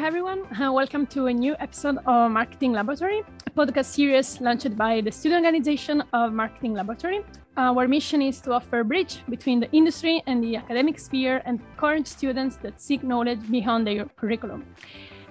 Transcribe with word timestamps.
Everyone. 0.00 0.46
Uh, 0.54 0.72
welcome 0.72 1.06
to 1.08 1.26
a 1.26 1.32
new 1.32 1.56
episode 1.58 1.98
of 2.06 2.30
Marketing 2.30 2.72
Laboratory, 2.72 3.22
a 3.46 3.50
podcast 3.50 3.86
series 3.86 4.40
launched 4.40 4.76
by 4.76 5.00
the 5.00 5.10
student 5.10 5.44
organization 5.44 6.04
of 6.12 6.32
Marketing 6.32 6.72
Laboratory. 6.72 7.24
Our 7.56 7.88
mission 7.88 8.22
is 8.22 8.40
to 8.42 8.52
offer 8.52 8.80
a 8.80 8.84
bridge 8.84 9.22
between 9.28 9.58
the 9.58 9.70
industry 9.72 10.22
and 10.28 10.42
the 10.42 10.56
academic 10.56 11.00
sphere 11.00 11.42
and 11.44 11.58
encourage 11.58 12.06
students 12.06 12.56
that 12.58 12.80
seek 12.80 13.02
knowledge 13.02 13.40
beyond 13.50 13.88
their 13.88 14.04
curriculum. 14.04 14.64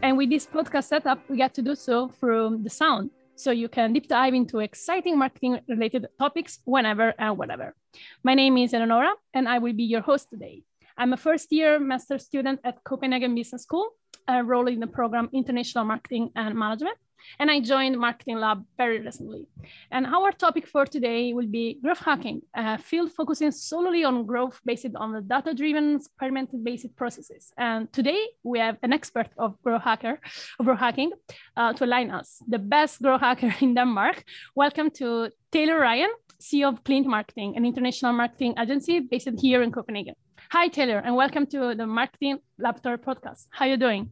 And 0.04 0.18
with 0.18 0.30
this 0.30 0.46
podcast 0.46 0.90
setup, 0.90 1.20
we 1.30 1.38
get 1.38 1.54
to 1.54 1.62
do 1.62 1.74
so 1.74 2.10
through 2.10 2.60
the 2.62 2.70
sound. 2.70 3.10
So 3.36 3.52
you 3.52 3.70
can 3.70 3.94
deep 3.94 4.10
dive 4.10 4.34
into 4.34 4.60
exciting 4.60 5.18
marketing 5.18 5.62
related 5.70 6.08
topics 6.20 6.60
whenever 6.66 7.14
and 7.18 7.38
whatever. 7.38 7.74
My 8.22 8.36
name 8.36 8.58
is 8.58 8.74
Eleonora, 8.74 9.14
and 9.34 9.48
I 9.48 9.60
will 9.60 9.74
be 9.74 9.84
your 9.84 10.02
host 10.02 10.30
today. 10.30 10.64
I'm 11.00 11.14
a 11.14 11.18
first 11.18 11.52
year 11.52 11.80
master 11.80 12.18
student 12.18 12.60
at 12.64 12.84
Copenhagen 12.84 13.36
Business 13.36 13.62
School, 13.62 13.92
enrolled 14.28 14.70
in 14.70 14.80
the 14.80 14.88
program 14.88 15.30
International 15.32 15.86
Marketing 15.86 16.32
and 16.36 16.56
Management. 16.56 16.98
And 17.38 17.52
I 17.52 17.60
joined 17.60 18.00
Marketing 18.00 18.38
Lab 18.38 18.64
very 18.78 19.00
recently. 19.00 19.46
And 19.92 20.08
our 20.08 20.32
topic 20.32 20.66
for 20.66 20.86
today 20.86 21.34
will 21.34 21.46
be 21.46 21.80
growth 21.84 22.00
hacking, 22.00 22.42
a 22.56 22.80
field 22.80 23.12
focusing 23.12 23.52
solely 23.52 24.04
on 24.04 24.26
growth 24.26 24.60
based 24.66 24.96
on 24.96 25.14
the 25.14 25.22
data 25.22 25.54
driven, 25.54 25.98
experiment 25.98 26.50
based 26.64 26.96
processes. 26.96 27.54
And 27.60 27.94
today 27.94 28.26
we 28.44 28.58
have 28.58 28.78
an 28.82 28.92
expert 28.92 29.30
of 29.38 29.62
growth 29.62 29.84
hacker, 29.84 30.20
of 30.60 30.66
growth 30.66 30.80
hacking 30.80 31.12
uh, 31.56 31.74
to 31.74 31.86
align 31.86 32.10
us, 32.10 32.42
the 32.48 32.60
best 32.60 33.04
growth 33.04 33.22
hacker 33.22 33.54
in 33.62 33.76
Denmark. 33.76 34.24
Welcome 34.56 34.90
to 34.92 35.30
Taylor 35.52 35.80
Ryan, 35.80 36.10
CEO 36.42 36.70
of 36.70 36.84
Klint 36.84 37.06
Marketing, 37.06 37.56
an 37.56 37.66
international 37.66 38.14
marketing 38.14 38.56
agency 38.58 39.00
based 39.00 39.30
here 39.40 39.62
in 39.62 39.72
Copenhagen. 39.72 40.16
Hi, 40.50 40.70
Taylor, 40.70 41.00
and 41.00 41.14
welcome 41.14 41.46
to 41.48 41.76
the 41.76 41.86
Marketing 41.86 42.40
Laboratory 42.58 42.98
podcast. 42.98 43.48
How 43.50 43.66
are 43.66 43.72
you 43.72 43.76
doing? 43.76 44.12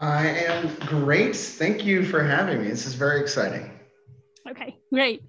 I 0.00 0.28
am 0.28 0.74
great. 0.86 1.36
Thank 1.36 1.84
you 1.84 2.04
for 2.06 2.22
having 2.22 2.62
me. 2.62 2.68
This 2.68 2.86
is 2.86 2.94
very 2.94 3.20
exciting. 3.20 3.70
Okay, 4.48 4.78
great. 4.90 5.20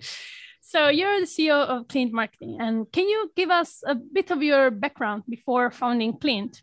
So 0.62 0.88
you're 0.88 1.20
the 1.20 1.26
CEO 1.26 1.60
of 1.60 1.90
Klint 1.90 2.14
Marketing, 2.14 2.56
and 2.62 2.90
can 2.90 3.10
you 3.10 3.32
give 3.36 3.50
us 3.50 3.84
a 3.86 3.96
bit 3.96 4.32
of 4.32 4.42
your 4.42 4.72
background 4.72 5.24
before 5.28 5.72
founding 5.72 6.14
Klint? 6.14 6.62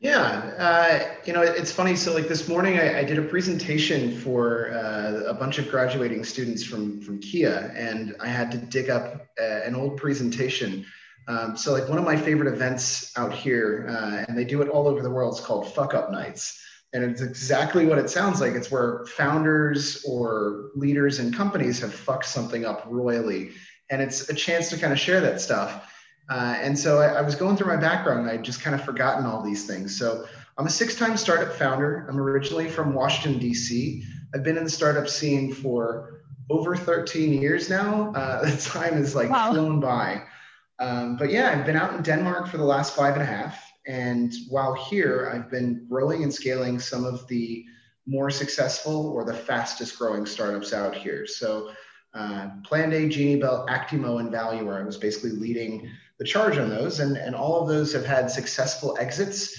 Yeah, 0.00 0.54
uh, 0.58 1.16
you 1.26 1.34
know, 1.34 1.42
it's 1.42 1.70
funny. 1.70 1.94
So, 1.94 2.14
like 2.14 2.28
this 2.28 2.48
morning, 2.48 2.78
I, 2.78 3.00
I 3.00 3.04
did 3.04 3.18
a 3.18 3.22
presentation 3.22 4.16
for 4.16 4.70
uh, 4.70 5.24
a 5.26 5.34
bunch 5.34 5.58
of 5.58 5.68
graduating 5.70 6.24
students 6.24 6.64
from 6.64 7.02
from 7.02 7.20
KEA, 7.20 7.70
and 7.76 8.16
I 8.18 8.28
had 8.28 8.50
to 8.52 8.56
dig 8.56 8.88
up 8.88 9.26
uh, 9.38 9.44
an 9.66 9.74
old 9.74 9.98
presentation. 9.98 10.86
Um, 11.28 11.56
so, 11.56 11.72
like 11.72 11.88
one 11.88 11.98
of 11.98 12.04
my 12.04 12.16
favorite 12.16 12.52
events 12.52 13.16
out 13.16 13.32
here, 13.32 13.86
uh, 13.88 14.24
and 14.26 14.36
they 14.36 14.44
do 14.44 14.62
it 14.62 14.68
all 14.68 14.88
over 14.88 15.02
the 15.02 15.10
world. 15.10 15.36
It's 15.36 15.44
called 15.44 15.72
Fuck 15.74 15.92
Up 15.92 16.10
Nights, 16.10 16.58
and 16.94 17.04
it's 17.04 17.20
exactly 17.20 17.86
what 17.86 17.98
it 17.98 18.08
sounds 18.08 18.40
like. 18.40 18.54
It's 18.54 18.70
where 18.70 19.04
founders 19.06 20.04
or 20.08 20.70
leaders 20.74 21.18
in 21.18 21.32
companies 21.32 21.80
have 21.80 21.92
fucked 21.92 22.24
something 22.24 22.64
up 22.64 22.84
royally. 22.86 23.50
And 23.90 24.00
it's 24.00 24.28
a 24.28 24.34
chance 24.34 24.70
to 24.70 24.78
kind 24.78 24.92
of 24.92 24.98
share 24.98 25.20
that 25.20 25.40
stuff. 25.40 25.94
Uh, 26.30 26.56
and 26.60 26.78
so 26.78 26.98
I, 26.98 27.18
I, 27.18 27.22
was 27.22 27.34
going 27.34 27.56
through 27.56 27.68
my 27.68 27.80
background. 27.80 28.20
And 28.20 28.30
I'd 28.30 28.44
just 28.44 28.60
kind 28.60 28.74
of 28.74 28.84
forgotten 28.84 29.24
all 29.24 29.42
these 29.42 29.66
things. 29.66 29.98
So 29.98 30.26
I'm 30.58 30.66
a 30.66 30.70
six 30.70 30.94
time 30.94 31.16
startup 31.16 31.54
founder. 31.54 32.06
I'm 32.08 32.18
originally 32.18 32.68
from 32.68 32.94
Washington, 32.94 33.40
D.C. 33.40 34.02
I've 34.34 34.42
been 34.42 34.58
in 34.58 34.64
the 34.64 34.70
startup 34.70 35.08
scene 35.08 35.52
for 35.52 36.22
over 36.50 36.76
13 36.76 37.32
years 37.32 37.70
now. 37.70 38.12
Uh, 38.14 38.44
the 38.50 38.56
time 38.56 38.94
is 38.94 39.14
like 39.14 39.30
wow. 39.30 39.52
flown 39.52 39.80
by. 39.80 40.22
Um, 40.78 41.16
but 41.16 41.30
yeah, 41.30 41.50
I've 41.50 41.66
been 41.66 41.76
out 41.76 41.94
in 41.94 42.02
Denmark 42.02 42.48
for 42.48 42.56
the 42.56 42.64
last 42.64 42.94
five 42.94 43.14
and 43.14 43.22
a 43.22 43.26
half. 43.26 43.64
And 43.86 44.32
while 44.48 44.74
here, 44.74 45.32
I've 45.34 45.50
been 45.50 45.86
growing 45.88 46.22
and 46.22 46.32
scaling 46.32 46.78
some 46.78 47.04
of 47.04 47.26
the 47.26 47.64
more 48.06 48.30
successful 48.30 49.08
or 49.08 49.24
the 49.24 49.34
fastest 49.34 49.98
growing 49.98 50.26
startups 50.26 50.72
out 50.72 50.94
here. 50.94 51.26
So, 51.26 51.70
uh, 52.14 52.48
A, 52.72 53.08
GenieBelt, 53.08 53.68
Actimo, 53.68 54.20
and 54.20 54.30
Valuer, 54.30 54.80
I 54.80 54.84
was 54.84 54.96
basically 54.96 55.30
leading 55.30 55.90
the 56.18 56.24
charge 56.24 56.58
on 56.58 56.68
those. 56.68 57.00
And, 57.00 57.16
and 57.16 57.34
all 57.34 57.60
of 57.60 57.68
those 57.68 57.92
have 57.92 58.06
had 58.06 58.30
successful 58.30 58.96
exits 59.00 59.56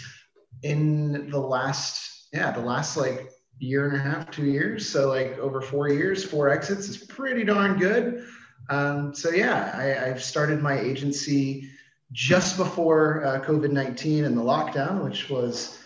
in 0.64 1.30
the 1.30 1.40
last, 1.40 2.28
yeah, 2.34 2.52
the 2.52 2.62
last 2.62 2.98
like 2.98 3.30
year 3.60 3.88
and 3.88 3.96
a 3.96 4.00
half, 4.00 4.32
two 4.32 4.46
years. 4.46 4.88
So, 4.88 5.10
like 5.10 5.38
over 5.38 5.62
four 5.62 5.90
years, 5.90 6.24
four 6.24 6.50
exits 6.50 6.88
is 6.88 6.98
pretty 6.98 7.44
darn 7.44 7.78
good. 7.78 8.26
Um, 8.70 9.14
so, 9.14 9.32
yeah, 9.32 9.72
I, 9.74 10.10
I've 10.10 10.24
started 10.24 10.62
my 10.62 10.80
agency 10.80 11.70
just 12.12 12.58
before 12.58 13.26
uh, 13.26 13.42
COVID 13.42 13.72
19 13.72 14.26
and 14.26 14.38
the 14.38 14.42
lockdown, 14.42 15.04
which 15.04 15.30
was 15.30 15.80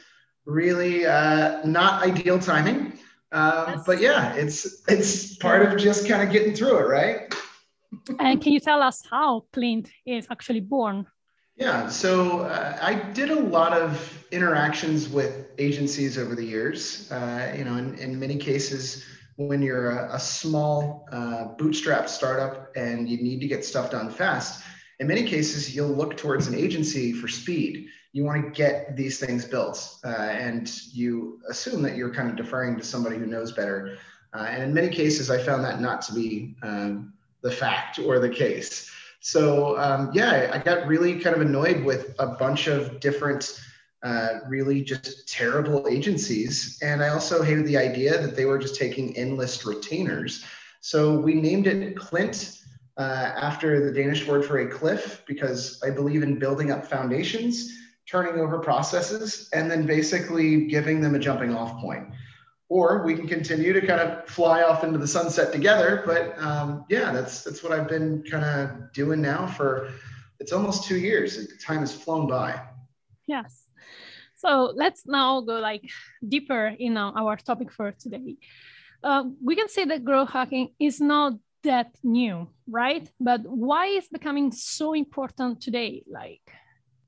really 0.45 1.05
uh, 1.05 1.65
not 1.65 2.03
ideal 2.03 2.39
timing. 2.39 2.99
Um, 3.31 3.81
but 3.85 3.99
yeah, 3.99 4.33
it's 4.35 4.83
it's 4.87 5.35
part 5.37 5.63
of 5.63 5.79
just 5.79 6.07
kind 6.07 6.21
of 6.21 6.31
getting 6.31 6.53
through 6.53 6.77
it, 6.77 6.87
right? 6.87 7.33
And 8.19 8.41
can 8.41 8.53
you 8.53 8.59
tell 8.59 8.81
us 8.81 9.03
how 9.09 9.45
Klint 9.53 9.89
is 10.05 10.27
actually 10.29 10.59
born? 10.59 11.07
Yeah, 11.55 11.87
so 11.89 12.41
uh, 12.41 12.77
I 12.81 12.95
did 13.13 13.29
a 13.29 13.39
lot 13.39 13.73
of 13.73 14.25
interactions 14.31 15.09
with 15.09 15.47
agencies 15.59 16.17
over 16.17 16.35
the 16.35 16.43
years. 16.43 17.11
Uh, 17.11 17.53
you 17.55 17.63
know, 17.63 17.77
in, 17.77 17.95
in 17.95 18.19
many 18.19 18.37
cases, 18.37 19.03
when 19.35 19.61
you're 19.61 19.91
a, 19.91 20.15
a 20.15 20.19
small 20.19 21.07
uh, 21.11 21.45
bootstrap 21.57 22.07
startup 22.07 22.71
and 22.75 23.09
you 23.09 23.17
need 23.17 23.39
to 23.41 23.47
get 23.47 23.65
stuff 23.65 23.91
done 23.91 24.09
fast, 24.09 24.63
in 24.99 25.07
many 25.07 25.23
cases, 25.23 25.75
you'll 25.75 25.89
look 25.89 26.15
towards 26.17 26.47
an 26.47 26.55
agency 26.55 27.13
for 27.13 27.27
speed. 27.27 27.87
You 28.11 28.23
want 28.23 28.43
to 28.43 28.51
get 28.51 28.95
these 28.95 29.19
things 29.19 29.43
built, 29.43 29.97
uh, 30.05 30.07
and 30.07 30.71
you 30.93 31.39
assume 31.49 31.81
that 31.81 31.95
you're 31.95 32.13
kind 32.13 32.29
of 32.29 32.35
deferring 32.35 32.77
to 32.77 32.83
somebody 32.83 33.17
who 33.17 33.25
knows 33.25 33.51
better. 33.51 33.97
Uh, 34.33 34.47
and 34.49 34.63
in 34.63 34.73
many 34.73 34.89
cases, 34.89 35.31
I 35.31 35.41
found 35.41 35.63
that 35.65 35.81
not 35.81 36.01
to 36.03 36.13
be 36.13 36.55
um, 36.61 37.13
the 37.41 37.51
fact 37.51 37.99
or 37.99 38.19
the 38.19 38.29
case. 38.29 38.89
So 39.19 39.77
um, 39.79 40.11
yeah, 40.13 40.51
I 40.53 40.57
got 40.57 40.85
really 40.85 41.19
kind 41.19 41.35
of 41.35 41.41
annoyed 41.41 41.83
with 41.83 42.13
a 42.19 42.27
bunch 42.27 42.67
of 42.67 42.99
different, 42.99 43.59
uh, 44.03 44.39
really 44.47 44.81
just 44.81 45.27
terrible 45.27 45.87
agencies, 45.89 46.77
and 46.81 47.01
I 47.01 47.09
also 47.09 47.41
hated 47.41 47.65
the 47.65 47.77
idea 47.77 48.21
that 48.21 48.35
they 48.35 48.45
were 48.45 48.57
just 48.57 48.75
taking 48.75 49.15
endless 49.17 49.65
retainers. 49.65 50.43
So 50.81 51.17
we 51.17 51.35
named 51.35 51.67
it 51.67 51.95
Klint 51.95 52.61
uh, 52.97 53.01
after 53.01 53.85
the 53.85 53.91
Danish 53.91 54.27
word 54.27 54.45
for 54.45 54.59
a 54.59 54.69
cliff 54.69 55.23
because 55.25 55.81
I 55.83 55.89
believe 55.89 56.23
in 56.23 56.37
building 56.37 56.71
up 56.71 56.85
foundations, 56.85 57.71
turning 58.05 58.41
over 58.41 58.59
processes, 58.59 59.49
and 59.53 59.71
then 59.71 59.85
basically 59.85 60.67
giving 60.67 60.99
them 60.99 61.15
a 61.15 61.19
jumping 61.19 61.55
off 61.55 61.79
point. 61.79 62.09
Or 62.69 63.03
we 63.03 63.15
can 63.15 63.27
continue 63.27 63.71
to 63.71 63.85
kind 63.85 64.01
of 64.01 64.27
fly 64.27 64.63
off 64.63 64.83
into 64.83 64.97
the 64.97 65.07
sunset 65.07 65.51
together. 65.53 66.03
But 66.05 66.37
um, 66.39 66.85
yeah, 66.89 67.11
that's 67.11 67.43
that's 67.43 67.63
what 67.63 67.71
I've 67.71 67.87
been 67.87 68.23
kind 68.23 68.43
of 68.43 68.91
doing 68.93 69.21
now 69.21 69.47
for 69.47 69.91
it's 70.39 70.51
almost 70.51 70.83
two 70.83 70.97
years. 70.97 71.55
Time 71.57 71.79
has 71.79 71.93
flown 71.93 72.27
by. 72.27 72.59
Yes. 73.27 73.62
So 74.45 74.73
let's 74.75 75.07
now 75.07 75.39
go 75.41 75.59
like 75.59 75.89
deeper 76.27 76.67
in 76.77 76.97
our 76.97 77.37
topic 77.37 77.71
for 77.71 77.91
today. 77.91 78.35
Uh, 79.01 79.23
we 79.43 79.55
can 79.55 79.69
say 79.69 79.85
that 79.85 80.03
growth 80.03 80.29
hacking 80.29 80.69
is 80.79 80.99
not 80.99 81.33
that 81.63 81.95
new, 82.03 82.49
right? 82.69 83.07
But 83.19 83.41
why 83.45 83.85
is 83.87 84.07
becoming 84.09 84.51
so 84.51 84.93
important 84.93 85.61
today? 85.61 86.03
Like, 86.07 86.41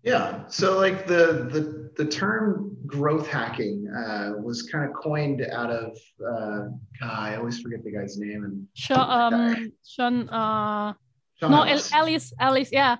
yeah, 0.04 0.48
so 0.48 0.78
like 0.78 1.08
the 1.08 1.50
the 1.52 1.92
the 1.98 2.10
term 2.10 2.78
growth 2.86 3.28
hacking 3.28 3.88
uh, 3.90 4.34
was 4.38 4.64
kind 4.64 4.86
of 4.90 4.96
coined 4.96 5.42
out 5.52 5.72
of 5.72 5.98
uh, 6.26 6.70
I 7.02 7.36
always 7.36 7.60
forget 7.60 7.84
the 7.84 7.92
guy's 7.92 8.18
name 8.18 8.46
and 8.46 8.68
Sean 8.76 9.34
um, 9.34 9.72
Sean 9.86 10.30
uh 10.30 10.94
Sean 11.40 11.52
no 11.52 11.64
Ellis. 11.64 12.34
Ellis 12.40 12.70
yeah 12.72 12.98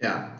yeah 0.00 0.30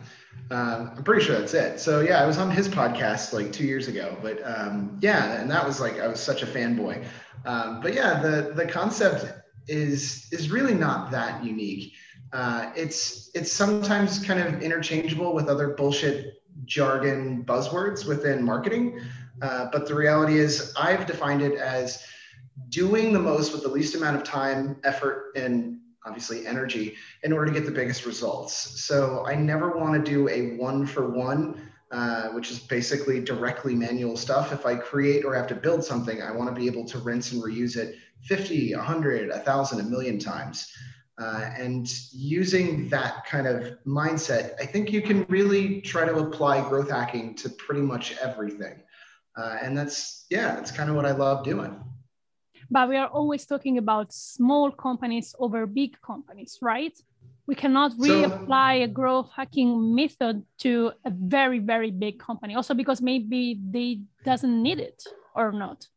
um, 0.51 0.91
I'm 0.95 1.03
pretty 1.03 1.25
sure 1.25 1.39
that's 1.39 1.53
it. 1.53 1.79
So 1.79 2.01
yeah, 2.01 2.21
I 2.21 2.25
was 2.25 2.37
on 2.37 2.51
his 2.51 2.69
podcast 2.69 3.33
like 3.33 3.51
two 3.51 3.65
years 3.65 3.87
ago, 3.87 4.15
but 4.21 4.39
um, 4.45 4.97
yeah, 5.01 5.39
and 5.41 5.49
that 5.49 5.65
was 5.65 5.79
like 5.79 5.99
I 5.99 6.07
was 6.07 6.19
such 6.19 6.43
a 6.43 6.45
fanboy. 6.45 7.03
Um, 7.45 7.81
but 7.81 7.93
yeah, 7.93 8.21
the 8.21 8.53
the 8.55 8.65
concept 8.65 9.33
is 9.67 10.27
is 10.31 10.51
really 10.51 10.75
not 10.75 11.09
that 11.11 11.43
unique. 11.43 11.93
Uh, 12.31 12.71
it's 12.75 13.31
it's 13.33 13.51
sometimes 13.51 14.23
kind 14.23 14.39
of 14.39 14.61
interchangeable 14.61 15.33
with 15.33 15.47
other 15.47 15.69
bullshit 15.69 16.41
jargon 16.65 17.43
buzzwords 17.43 18.07
within 18.07 18.43
marketing, 18.43 19.01
uh, 19.41 19.69
but 19.71 19.87
the 19.87 19.95
reality 19.95 20.37
is 20.37 20.73
I've 20.77 21.07
defined 21.07 21.41
it 21.41 21.57
as 21.57 22.05
doing 22.69 23.13
the 23.13 23.19
most 23.19 23.51
with 23.51 23.63
the 23.63 23.69
least 23.69 23.95
amount 23.95 24.15
of 24.15 24.23
time, 24.23 24.77
effort, 24.83 25.31
and 25.35 25.79
obviously 26.05 26.45
energy 26.45 26.95
in 27.23 27.33
order 27.33 27.51
to 27.51 27.59
get 27.59 27.65
the 27.65 27.71
biggest 27.71 28.05
results. 28.05 28.83
So 28.83 29.25
I 29.25 29.35
never 29.35 29.77
want 29.77 29.93
to 29.93 30.11
do 30.11 30.29
a 30.29 30.55
one 30.57 30.85
for 30.85 31.09
one. 31.09 31.71
Uh, 31.91 32.29
which 32.29 32.49
is 32.49 32.59
basically 32.59 33.21
directly 33.21 33.75
manual 33.75 34.17
stuff. 34.17 34.51
If 34.51 34.65
I 34.65 34.75
create 34.75 35.23
or 35.23 35.35
have 35.35 35.47
to 35.47 35.55
build 35.55 35.83
something, 35.83 36.21
I 36.21 36.31
want 36.31 36.53
to 36.53 36.59
be 36.59 36.67
able 36.67 36.83
to 36.85 36.97
rinse 36.97 37.31
and 37.31 37.41
reuse 37.41 37.77
it 37.77 37.95
50, 38.23 38.75
100, 38.75 39.29
1,000, 39.29 39.79
a 39.79 39.83
million 39.83 40.17
times. 40.17 40.69
Uh, 41.17 41.49
and 41.57 41.87
using 42.11 42.89
that 42.89 43.25
kind 43.25 43.47
of 43.47 43.77
mindset, 43.85 44.53
I 44.59 44.65
think 44.65 44.91
you 44.91 45.01
can 45.01 45.25
really 45.29 45.79
try 45.81 46.05
to 46.05 46.17
apply 46.17 46.67
growth 46.67 46.89
hacking 46.89 47.35
to 47.35 47.49
pretty 47.49 47.81
much 47.81 48.17
everything. 48.17 48.81
Uh, 49.37 49.57
and 49.61 49.77
that's, 49.77 50.25
yeah, 50.29 50.55
that's 50.55 50.71
kind 50.71 50.89
of 50.89 50.95
what 50.95 51.05
I 51.05 51.11
love 51.11 51.45
doing. 51.45 51.79
But 52.69 52.89
we 52.89 52.97
are 52.97 53.07
always 53.07 53.45
talking 53.45 53.77
about 53.77 54.13
small 54.13 54.71
companies 54.71 55.35
over 55.39 55.65
big 55.65 55.99
companies, 56.01 56.57
right? 56.61 56.97
We 57.47 57.55
cannot 57.55 57.91
really 57.99 58.23
so, 58.23 58.31
apply 58.31 58.73
a 58.75 58.87
growth 58.87 59.29
hacking 59.35 59.93
method 59.93 60.43
to 60.59 60.93
a 61.05 61.11
very, 61.11 61.59
very 61.59 61.91
big 61.91 62.19
company. 62.19 62.55
Also 62.55 62.73
because 62.73 63.01
maybe 63.01 63.59
they 63.69 64.01
doesn't 64.23 64.63
need 64.63 64.79
it 64.79 65.03
or 65.35 65.51
not. 65.51 65.87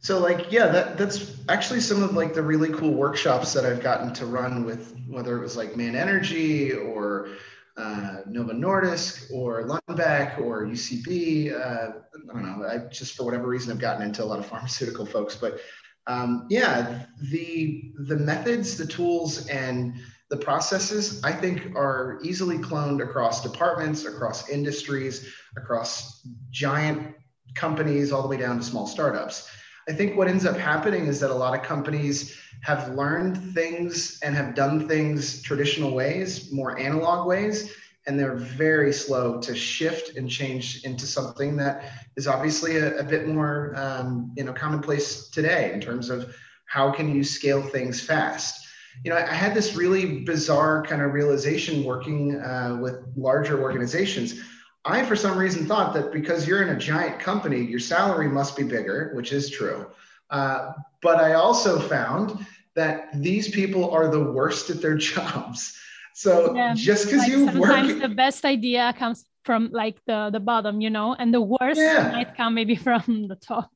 So 0.00 0.18
like, 0.18 0.52
yeah, 0.52 0.68
that, 0.68 0.98
that's 0.98 1.42
actually 1.48 1.80
some 1.80 2.02
of 2.02 2.14
like 2.14 2.32
the 2.32 2.42
really 2.42 2.72
cool 2.72 2.94
workshops 2.94 3.52
that 3.54 3.66
I've 3.66 3.82
gotten 3.82 4.14
to 4.14 4.26
run 4.26 4.64
with, 4.64 4.94
whether 5.08 5.36
it 5.36 5.40
was 5.40 5.56
like 5.56 5.76
MAN 5.76 5.96
Energy 5.96 6.72
or 6.72 7.28
uh, 7.76 8.20
Novo 8.26 8.52
Nordisk 8.52 9.30
or 9.32 9.66
Lundbeck 9.66 10.38
or 10.38 10.64
UCB. 10.66 11.52
Uh, 11.52 11.92
I 12.30 12.32
don't 12.32 12.42
know. 12.42 12.66
I 12.66 12.78
just 12.88 13.16
for 13.16 13.24
whatever 13.24 13.46
reason 13.48 13.70
have 13.70 13.78
gotten 13.78 14.02
into 14.02 14.22
a 14.22 14.26
lot 14.26 14.38
of 14.38 14.46
pharmaceutical 14.52 15.06
folks, 15.06 15.36
but 15.36 15.60
um, 16.06 16.46
yeah, 16.48 17.06
the 17.30 17.92
the 18.06 18.16
methods, 18.16 18.76
the 18.76 18.86
tools, 18.86 19.46
and 19.48 19.94
the 20.28 20.36
processes 20.36 21.22
I 21.22 21.32
think 21.32 21.74
are 21.76 22.18
easily 22.22 22.58
cloned 22.58 23.02
across 23.02 23.42
departments, 23.42 24.04
across 24.04 24.48
industries, 24.48 25.32
across 25.56 26.26
giant 26.50 27.14
companies, 27.54 28.12
all 28.12 28.22
the 28.22 28.28
way 28.28 28.36
down 28.36 28.58
to 28.58 28.62
small 28.62 28.86
startups. 28.86 29.50
I 29.88 29.92
think 29.92 30.16
what 30.16 30.26
ends 30.26 30.44
up 30.44 30.56
happening 30.56 31.06
is 31.06 31.20
that 31.20 31.30
a 31.30 31.34
lot 31.34 31.56
of 31.56 31.64
companies 31.64 32.36
have 32.62 32.94
learned 32.94 33.54
things 33.54 34.18
and 34.22 34.34
have 34.34 34.54
done 34.54 34.88
things 34.88 35.42
traditional 35.42 35.94
ways, 35.94 36.52
more 36.52 36.78
analog 36.78 37.26
ways, 37.28 37.72
and 38.06 38.18
they're 38.18 38.34
very 38.34 38.92
slow 38.92 39.40
to 39.40 39.54
shift 39.54 40.16
and 40.16 40.28
change 40.28 40.82
into 40.84 41.06
something 41.06 41.56
that 41.56 41.84
is 42.16 42.26
obviously 42.26 42.78
a, 42.78 42.98
a 42.98 43.04
bit 43.04 43.28
more, 43.28 43.74
um, 43.76 44.32
you 44.36 44.44
know, 44.44 44.52
commonplace 44.52 45.28
today 45.28 45.72
in 45.72 45.80
terms 45.80 46.10
of 46.10 46.34
how 46.66 46.90
can 46.90 47.14
you 47.14 47.22
scale 47.22 47.62
things 47.62 48.00
fast. 48.00 48.66
You 49.04 49.10
know, 49.10 49.16
I, 49.16 49.26
had 49.26 49.54
this 49.54 49.76
really 49.76 50.20
bizarre 50.20 50.82
kind 50.82 51.02
of 51.02 51.12
realization 51.12 51.84
working 51.84 52.36
uh, 52.40 52.78
with 52.80 53.04
larger 53.16 53.62
organizations. 53.62 54.40
I, 54.86 55.04
for 55.04 55.16
some 55.16 55.36
reason, 55.36 55.66
thought 55.66 55.92
that 55.94 56.12
because 56.12 56.46
you're 56.46 56.62
in 56.62 56.70
a 56.70 56.78
giant 56.78 57.18
company, 57.18 57.60
your 57.60 57.80
salary 57.80 58.28
must 58.28 58.56
be 58.56 58.62
bigger, 58.62 59.12
which 59.14 59.32
is 59.32 59.50
true. 59.50 59.86
Uh, 60.30 60.72
but 61.02 61.18
I 61.18 61.34
also 61.34 61.78
found 61.78 62.46
that 62.74 63.08
these 63.20 63.48
people 63.48 63.90
are 63.90 64.08
the 64.08 64.22
worst 64.22 64.70
at 64.70 64.80
their 64.80 64.96
jobs. 65.12 65.78
So 66.14 66.54
yeah, 66.54 66.72
just 66.74 67.06
because 67.06 67.20
like 67.20 67.28
you 67.28 67.46
sometimes 67.46 67.92
work, 67.92 68.02
the 68.02 68.14
best 68.14 68.44
idea 68.44 68.94
comes 68.98 69.26
from 69.44 69.70
like 69.72 69.98
the 70.06 70.30
the 70.32 70.40
bottom, 70.40 70.80
you 70.80 70.90
know, 70.90 71.14
and 71.14 71.32
the 71.32 71.42
worst 71.42 71.80
yeah. 71.80 72.10
might 72.12 72.36
come 72.36 72.54
maybe 72.54 72.76
from 72.86 73.28
the 73.28 73.36
top. 73.36 73.70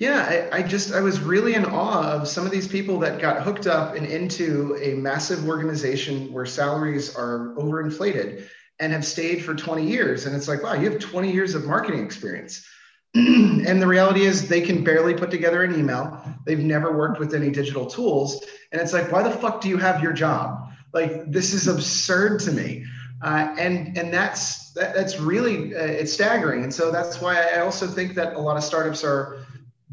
Yeah, 0.00 0.48
I, 0.52 0.58
I, 0.58 0.62
just 0.62 0.92
I 0.92 1.00
was 1.00 1.20
really 1.20 1.54
in 1.54 1.64
awe 1.64 2.10
of 2.10 2.26
some 2.26 2.44
of 2.44 2.50
these 2.50 2.66
people 2.66 2.98
that 2.98 3.20
got 3.20 3.42
hooked 3.42 3.68
up 3.68 3.94
and 3.94 4.04
into 4.04 4.76
a 4.82 4.94
massive 4.94 5.48
organization 5.48 6.32
where 6.32 6.44
salaries 6.44 7.14
are 7.14 7.54
overinflated 7.56 8.48
and 8.80 8.92
have 8.92 9.04
stayed 9.04 9.44
for 9.44 9.54
20 9.54 9.86
years. 9.86 10.26
And 10.26 10.34
it's 10.34 10.48
like, 10.48 10.62
wow, 10.62 10.74
you 10.74 10.90
have 10.90 11.00
20 11.00 11.30
years 11.30 11.54
of 11.54 11.64
marketing 11.64 12.04
experience. 12.04 12.66
and 13.14 13.80
the 13.80 13.86
reality 13.86 14.22
is 14.22 14.48
they 14.48 14.60
can 14.60 14.82
barely 14.82 15.14
put 15.14 15.30
together 15.30 15.62
an 15.62 15.78
email. 15.78 16.20
They've 16.44 16.58
never 16.58 16.96
worked 16.96 17.20
with 17.20 17.34
any 17.34 17.50
digital 17.50 17.86
tools. 17.86 18.44
And 18.72 18.80
it's 18.80 18.92
like, 18.92 19.12
why 19.12 19.22
the 19.22 19.30
fuck 19.30 19.60
do 19.60 19.68
you 19.68 19.76
have 19.76 20.02
your 20.02 20.12
job? 20.12 20.72
Like, 20.92 21.30
this 21.30 21.54
is 21.54 21.68
absurd 21.68 22.40
to 22.40 22.52
me. 22.52 22.84
Uh, 23.22 23.54
and 23.58 23.96
and 23.96 24.12
that's 24.12 24.72
that, 24.72 24.94
that's 24.94 25.18
really 25.18 25.74
uh, 25.74 25.78
it's 25.78 26.12
staggering. 26.12 26.62
And 26.62 26.74
so 26.74 26.90
that's 26.90 27.20
why 27.20 27.40
I 27.40 27.60
also 27.60 27.86
think 27.86 28.14
that 28.14 28.34
a 28.34 28.38
lot 28.38 28.56
of 28.56 28.64
startups 28.64 29.02
are 29.02 29.43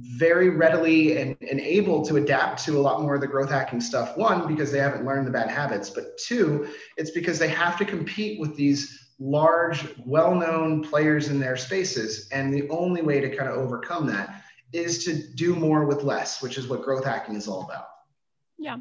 very 0.01 0.49
readily 0.49 1.17
and, 1.17 1.37
and 1.49 1.59
able 1.59 2.03
to 2.05 2.17
adapt 2.17 2.63
to 2.65 2.77
a 2.77 2.81
lot 2.81 3.01
more 3.01 3.15
of 3.15 3.21
the 3.21 3.27
growth 3.27 3.49
hacking 3.49 3.81
stuff. 3.81 4.17
One, 4.17 4.47
because 4.47 4.71
they 4.71 4.79
haven't 4.79 5.05
learned 5.05 5.27
the 5.27 5.31
bad 5.31 5.49
habits, 5.49 5.89
but 5.89 6.17
two, 6.17 6.67
it's 6.97 7.11
because 7.11 7.37
they 7.37 7.49
have 7.49 7.77
to 7.77 7.85
compete 7.85 8.39
with 8.39 8.55
these 8.55 9.11
large, 9.19 9.85
well 10.05 10.33
known 10.33 10.83
players 10.83 11.29
in 11.29 11.39
their 11.39 11.55
spaces. 11.55 12.27
And 12.31 12.53
the 12.53 12.67
only 12.69 13.01
way 13.01 13.19
to 13.21 13.35
kind 13.35 13.49
of 13.49 13.57
overcome 13.57 14.07
that 14.07 14.43
is 14.73 15.05
to 15.05 15.27
do 15.35 15.55
more 15.55 15.85
with 15.85 16.03
less, 16.03 16.41
which 16.41 16.57
is 16.57 16.67
what 16.67 16.81
growth 16.83 17.05
hacking 17.05 17.35
is 17.35 17.47
all 17.47 17.63
about. 17.63 17.87
Yeah. 18.57 18.77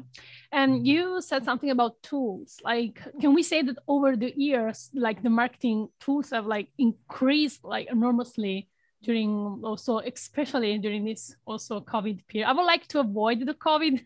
And 0.51 0.87
you 0.87 1.21
said 1.21 1.43
something 1.43 1.71
about 1.71 2.01
tools. 2.03 2.57
Like, 2.63 3.01
can 3.19 3.33
we 3.33 3.43
say 3.43 3.61
that 3.63 3.77
over 3.87 4.15
the 4.15 4.33
years, 4.35 4.89
like 4.93 5.23
the 5.23 5.29
marketing 5.29 5.89
tools 5.99 6.31
have 6.31 6.45
like 6.45 6.69
increased 6.77 7.63
like 7.63 7.89
enormously 7.91 8.67
during 9.03 9.61
also, 9.63 9.99
especially 9.99 10.77
during 10.77 11.05
this 11.05 11.35
also 11.45 11.81
COVID 11.81 12.27
period? 12.27 12.47
I 12.47 12.53
would 12.53 12.65
like 12.65 12.87
to 12.87 12.99
avoid 12.99 13.45
the 13.45 13.53
COVID 13.53 14.01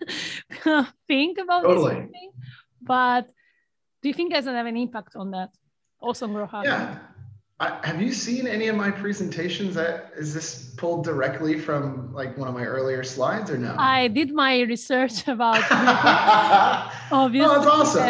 thing 1.08 1.36
about 1.40 1.64
totally. 1.64 1.96
this 1.96 2.12
thing, 2.12 2.32
but 2.82 3.28
do 4.02 4.10
you 4.10 4.14
think 4.14 4.32
it 4.32 4.36
doesn't 4.36 4.54
have 4.54 4.68
an 4.68 4.78
impact 4.78 5.16
on 5.16 5.32
that? 5.32 5.50
also 6.00 6.26
Awesome, 6.26 6.38
Rohan. 6.38 6.66
Yeah. 6.66 7.00
I, 7.58 7.80
have 7.88 8.02
you 8.02 8.12
seen 8.12 8.48
any 8.48 8.68
of 8.68 8.76
my 8.76 8.92
presentations? 8.92 9.76
That, 9.76 10.12
is 10.18 10.34
this 10.34 10.76
pulled 10.76 11.06
directly 11.06 11.58
from 11.58 12.14
like 12.14 12.38
one 12.38 12.50
of 12.50 12.54
my 12.54 12.66
earlier 12.66 13.02
slides 13.02 13.50
or 13.50 13.58
no? 13.58 13.76
I 13.80 14.10
did 14.10 14.34
my 14.34 14.62
research 14.62 15.28
about 15.28 15.64
obviously. 17.12 17.50
Oh, 17.50 17.56
that's 17.56 17.68
awesome. 17.68 18.04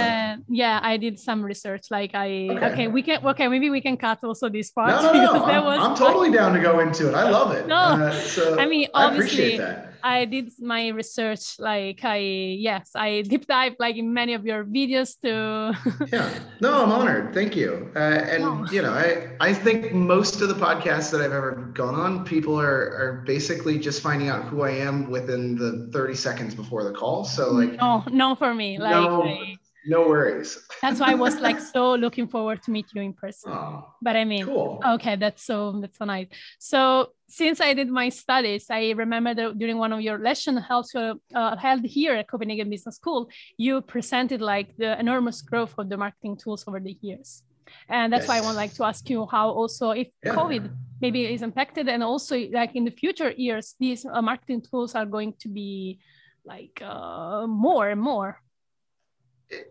Yeah, 0.47 0.80
I 0.81 0.97
did 0.97 1.19
some 1.19 1.44
research. 1.44 1.89
Like 1.89 2.13
I 2.13 2.50
okay. 2.51 2.65
okay. 2.71 2.88
we 2.88 3.01
can 3.01 3.25
okay, 3.25 3.47
maybe 3.47 3.69
we 3.69 3.81
can 3.81 3.97
cut 3.97 4.19
also 4.24 4.50
this 4.50 4.71
part. 4.71 4.89
No, 4.89 5.12
no, 5.12 5.33
no. 5.33 5.45
I'm, 5.45 5.81
I'm, 5.81 5.95
totally 5.95 6.31
down 6.31 6.53
to 6.53 6.62
go 6.62 6.80
into 6.80 7.09
it. 7.09 7.15
I 7.15 7.30
love 7.30 7.51
it. 7.51 7.68
No, 7.68 7.75
uh, 7.75 8.12
so 8.12 8.59
I 8.59 8.65
mean 8.65 8.88
obviously 8.94 9.62
I 9.62 9.86
I 10.06 10.25
did 10.25 10.51
my 10.59 10.89
research. 10.89 11.57
Like 11.57 12.01
I, 12.03 12.18
yes, 12.18 12.92
I 12.94 13.21
deep 13.27 13.47
dive 13.47 13.74
like 13.80 13.97
in 13.97 14.13
many 14.13 14.36
of 14.36 14.45
your 14.45 14.63
videos 14.63 15.18
too. 15.19 15.74
yeah, 16.13 16.30
no, 16.62 16.84
I'm 16.84 16.91
honored. 16.91 17.34
Thank 17.34 17.55
you. 17.55 17.91
Uh, 17.96 18.00
and 18.00 18.43
oh. 18.43 18.67
you 18.72 18.84
know, 18.84 18.93
I 18.93 19.36
I 19.39 19.51
think 19.51 19.93
most 19.93 20.41
of 20.41 20.48
the 20.50 20.53
podcasts 20.53 21.10
that 21.12 21.22
I've 21.22 21.34
ever 21.34 21.72
gone 21.74 21.96
on, 21.96 22.24
people 22.24 22.60
are 22.60 22.84
are 23.01 23.24
basically 23.25 23.79
just 23.79 24.03
finding 24.03 24.29
out 24.29 24.46
who 24.46 24.62
I 24.62 24.72
am 24.72 25.10
within 25.10 25.55
the 25.55 25.89
30 25.91 26.13
seconds 26.13 26.53
before 26.53 26.84
the 26.84 26.93
call. 26.93 27.25
So 27.25 27.51
like, 27.51 27.74
no, 27.74 28.03
no, 28.12 28.36
for 28.36 28.53
me, 28.53 28.77
like. 28.77 28.91
No, 28.91 29.24
I, 29.24 29.55
no 29.86 30.08
worries. 30.08 30.60
that's 30.82 31.00
why 31.00 31.12
I 31.12 31.15
was 31.15 31.39
like 31.39 31.60
so 31.74 31.94
looking 31.94 32.27
forward 32.27 32.63
to 32.63 32.72
meet 32.72 32.88
you 32.94 33.01
in 33.01 33.13
person. 33.13 33.51
Oh, 33.51 33.94
but 34.01 34.15
I 34.15 34.25
mean, 34.25 34.46
cool. 34.46 34.82
okay, 34.86 35.15
that's 35.15 35.44
so 35.44 35.80
that's 35.82 35.98
so 35.98 36.06
nice. 36.06 36.27
So 36.60 37.10
since 37.27 37.60
I 37.62 37.74
did 37.74 37.89
my 37.89 38.10
studies, 38.10 38.68
I 38.70 38.92
remember 38.92 39.34
that 39.34 39.58
during 39.58 39.77
one 39.77 39.94
of 39.94 40.01
your 40.01 40.20
lessons 40.20 40.62
held, 40.68 40.88
uh, 40.96 41.56
held 41.58 41.84
here 41.86 42.13
at 42.13 42.27
Copenhagen 42.27 42.70
Business 42.70 42.96
School, 42.96 43.30
you 43.58 43.82
presented 43.82 44.42
like 44.42 44.75
the 44.77 45.00
enormous 45.00 45.42
growth 45.42 45.74
of 45.77 45.89
the 45.89 45.98
marketing 45.98 46.38
tools 46.38 46.63
over 46.68 46.80
the 46.80 46.98
years. 47.01 47.44
And 47.89 48.13
that's 48.13 48.24
yes. 48.24 48.30
why 48.30 48.38
I 48.38 48.42
want 48.42 48.58
like 48.58 48.74
to 48.75 48.84
ask 48.84 49.10
you 49.10 49.25
how 49.25 49.50
also 49.50 49.92
if 49.92 50.08
yeah. 50.24 50.36
COVID 50.36 50.72
maybe 51.01 51.25
is 51.25 51.42
impacted 51.42 51.89
and 51.89 52.04
also 52.04 52.38
like 52.51 52.75
in 52.75 52.86
the 52.86 52.92
future 52.92 53.32
years, 53.32 53.75
these 53.80 54.06
uh, 54.06 54.22
marketing 54.22 54.62
tools 54.62 54.94
are 54.96 55.06
going 55.06 55.34
to 55.39 55.48
be 55.48 56.00
like 56.46 56.80
uh, 56.84 57.48
more 57.48 57.89
and 57.89 58.00
more 58.00 58.39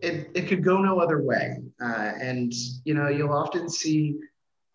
it, 0.03 0.31
it 0.35 0.49
could 0.49 0.63
go 0.65 0.79
no 0.79 0.99
other 0.99 1.23
way. 1.23 1.59
Uh, 1.83 2.13
and, 2.21 2.53
you 2.85 2.95
know, 2.95 3.09
you'll 3.09 3.33
often 3.33 3.69
see 3.69 4.17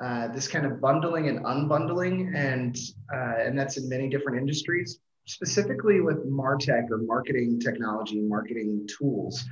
uh, 0.04 0.28
this 0.30 0.48
kind 0.48 0.66
of 0.66 0.80
bundling 0.80 1.28
and 1.28 1.40
unbundling, 1.46 2.36
and, 2.36 2.78
uh, 3.14 3.36
and 3.46 3.58
that's 3.58 3.78
in 3.78 3.90
many 3.90 4.10
different 4.10 4.38
industries, 4.38 5.00
specifically 5.26 6.00
with 6.02 6.20
MarTech 6.30 6.90
or 6.90 7.00
marketing 7.00 7.60
technology, 7.60 8.22
marketing 8.22 8.88
tools. 8.88 9.44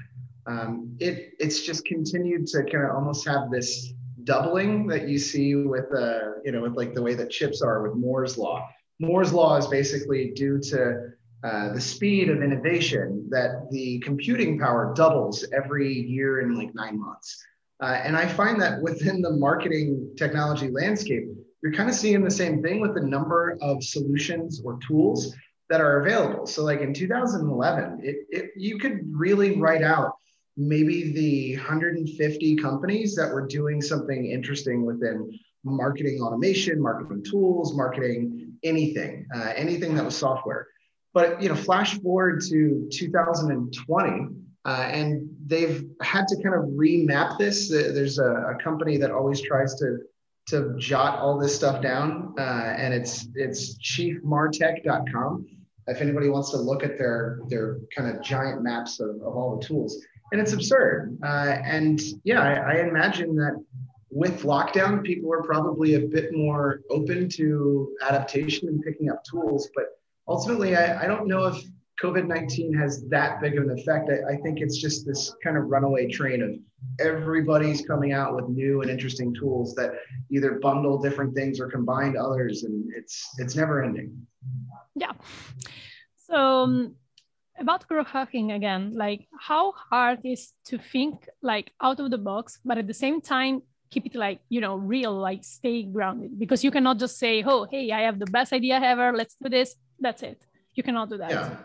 Um, 0.45 0.95
it, 0.99 1.33
it's 1.39 1.61
just 1.61 1.85
continued 1.85 2.47
to 2.47 2.63
kind 2.63 2.85
of 2.85 2.91
almost 2.95 3.27
have 3.27 3.51
this 3.51 3.93
doubling 4.23 4.87
that 4.87 5.07
you 5.07 5.17
see 5.17 5.55
with, 5.55 5.93
uh, 5.93 6.39
you 6.45 6.51
know, 6.51 6.61
with 6.61 6.75
like 6.75 6.93
the 6.93 7.01
way 7.01 7.13
that 7.15 7.29
chips 7.29 7.61
are 7.61 7.81
with 7.83 7.95
Moore's 7.95 8.37
law. 8.37 8.67
Moore's 8.99 9.33
law 9.33 9.57
is 9.57 9.67
basically 9.67 10.31
due 10.35 10.59
to 10.59 11.09
uh, 11.43 11.73
the 11.73 11.81
speed 11.81 12.29
of 12.29 12.41
innovation 12.41 13.27
that 13.29 13.67
the 13.71 13.99
computing 13.99 14.57
power 14.59 14.93
doubles 14.95 15.45
every 15.53 15.93
year 15.93 16.41
in 16.41 16.55
like 16.55 16.73
nine 16.73 16.99
months. 16.99 17.43
Uh, 17.79 17.99
and 18.03 18.17
I 18.17 18.27
find 18.27 18.59
that 18.61 18.81
within 18.81 19.21
the 19.21 19.31
marketing 19.31 20.11
technology 20.17 20.69
landscape, 20.69 21.25
you're 21.61 21.73
kind 21.73 21.89
of 21.89 21.95
seeing 21.95 22.23
the 22.23 22.31
same 22.31 22.63
thing 22.63 22.81
with 22.81 22.95
the 22.95 23.01
number 23.01 23.57
of 23.61 23.83
solutions 23.83 24.61
or 24.63 24.79
tools 24.87 25.35
that 25.69 25.81
are 25.81 26.01
available. 26.01 26.47
So, 26.47 26.63
like 26.63 26.81
in 26.81 26.93
2011, 26.93 27.99
it, 28.01 28.15
it, 28.29 28.51
you 28.55 28.79
could 28.79 29.01
really 29.11 29.59
write 29.59 29.83
out 29.83 30.13
maybe 30.55 31.11
the 31.11 31.55
150 31.57 32.55
companies 32.55 33.15
that 33.15 33.31
were 33.31 33.45
doing 33.45 33.81
something 33.81 34.25
interesting 34.25 34.85
within 34.85 35.37
marketing 35.63 36.19
automation, 36.21 36.81
marketing 36.81 37.23
tools, 37.23 37.75
marketing 37.75 38.53
anything, 38.63 39.27
uh, 39.35 39.53
anything 39.55 39.93
that 39.95 40.05
was 40.05 40.15
software. 40.15 40.67
But 41.17 41.41
you 41.41 41.49
know, 41.49 41.55
flash 41.55 41.99
forward 41.99 42.41
to 42.41 42.87
2020, 42.91 44.27
uh, 44.65 44.69
and 44.69 45.27
they've 45.47 45.83
had 45.99 46.27
to 46.27 46.35
kind 46.43 46.53
of 46.53 46.65
remap 46.65 47.39
this. 47.39 47.69
There's 47.69 48.19
a, 48.19 48.53
a, 48.53 48.63
company 48.63 48.97
that 48.97 49.09
always 49.09 49.41
tries 49.41 49.73
to 49.79 49.97
to 50.49 50.75
jot 50.77 51.17
all 51.17 51.39
this 51.39 51.55
stuff 51.55 51.81
down, 51.81 52.35
uh, 52.37 52.75
and 52.77 52.93
it's 52.93 53.29
it's 53.33 53.79
chiefmartech.com. 53.79 55.47
If 55.87 56.01
anybody 56.01 56.29
wants 56.29 56.51
to 56.51 56.57
look 56.57 56.83
at 56.83 56.99
their 56.99 57.39
their 57.47 57.79
kind 57.95 58.15
of 58.15 58.21
giant 58.21 58.61
maps 58.61 58.99
of, 58.99 59.15
of 59.15 59.35
all 59.35 59.57
the 59.57 59.65
tools, 59.65 59.99
and 60.31 60.39
it's 60.39 60.53
absurd. 60.53 61.17
Uh, 61.23 61.57
and 61.63 61.99
yeah, 62.25 62.43
I, 62.43 62.73
I 62.73 62.87
imagine 62.87 63.35
that 63.37 63.59
with 64.11 64.43
lockdown, 64.43 65.03
people 65.03 65.33
are 65.33 65.41
probably 65.41 65.95
a 65.95 66.01
bit 66.01 66.31
more 66.35 66.81
open 66.91 67.27
to 67.29 67.97
adaptation 68.07 68.67
and 68.67 68.83
picking 68.83 69.09
up 69.09 69.23
tools. 69.23 69.67
But 69.73 69.97
ultimately, 70.27 70.75
I, 70.75 71.03
I 71.03 71.07
don't 71.07 71.27
know 71.27 71.45
if 71.45 71.63
COVID 72.01 72.27
19 72.27 72.73
has 72.73 73.05
that 73.09 73.41
big 73.41 73.57
of 73.57 73.63
an 73.63 73.71
effect. 73.71 74.09
I, 74.09 74.33
I, 74.33 74.37
think 74.37 74.59
it's 74.61 74.77
just 74.77 75.05
this 75.05 75.33
kind 75.43 75.57
of 75.57 75.63
runaway 75.65 76.07
train 76.07 76.43
of 76.43 76.51
everybody's 76.99 77.81
coming 77.81 78.13
out 78.13 78.35
with 78.35 78.49
new 78.49 78.81
and 78.81 78.91
interesting 78.91 79.33
tools 79.33 79.73
that 79.75 79.93
either 80.31 80.59
bundle 80.59 80.99
different 80.99 81.33
things 81.33 81.59
or 81.59 81.69
combine 81.69 82.15
others, 82.15 82.63
and 82.63 82.85
it's 82.95 83.27
it's 83.39 83.55
never 83.55 83.83
ending. 83.83 84.27
Yeah. 84.95 85.13
So 86.17 86.35
um, 86.35 86.95
about 87.57 87.87
growth 87.87 88.07
hacking 88.07 88.51
again, 88.51 88.93
like 88.93 89.27
how 89.39 89.71
hard 89.71 90.19
is 90.23 90.53
to 90.65 90.77
think 90.77 91.27
like 91.41 91.71
out 91.81 91.99
of 91.99 92.11
the 92.11 92.17
box, 92.19 92.59
but 92.63 92.77
at 92.77 92.87
the 92.87 92.93
same 92.93 93.21
time 93.21 93.63
keep 93.89 94.05
it 94.05 94.15
like 94.15 94.41
you 94.49 94.61
know 94.61 94.75
real, 94.75 95.13
like 95.13 95.43
stay 95.43 95.81
grounded 95.81 96.37
because 96.37 96.63
you 96.63 96.69
cannot 96.69 96.99
just 96.99 97.17
say, 97.17 97.43
oh 97.43 97.65
hey, 97.71 97.91
I 97.91 98.01
have 98.01 98.19
the 98.19 98.27
best 98.27 98.53
idea 98.53 98.79
ever, 98.79 99.13
let's 99.15 99.35
do 99.41 99.49
this. 99.49 99.75
That's 99.99 100.23
it. 100.23 100.39
You 100.75 100.83
cannot 100.83 101.09
do 101.09 101.17
that. 101.17 101.31
Yeah 101.31 101.57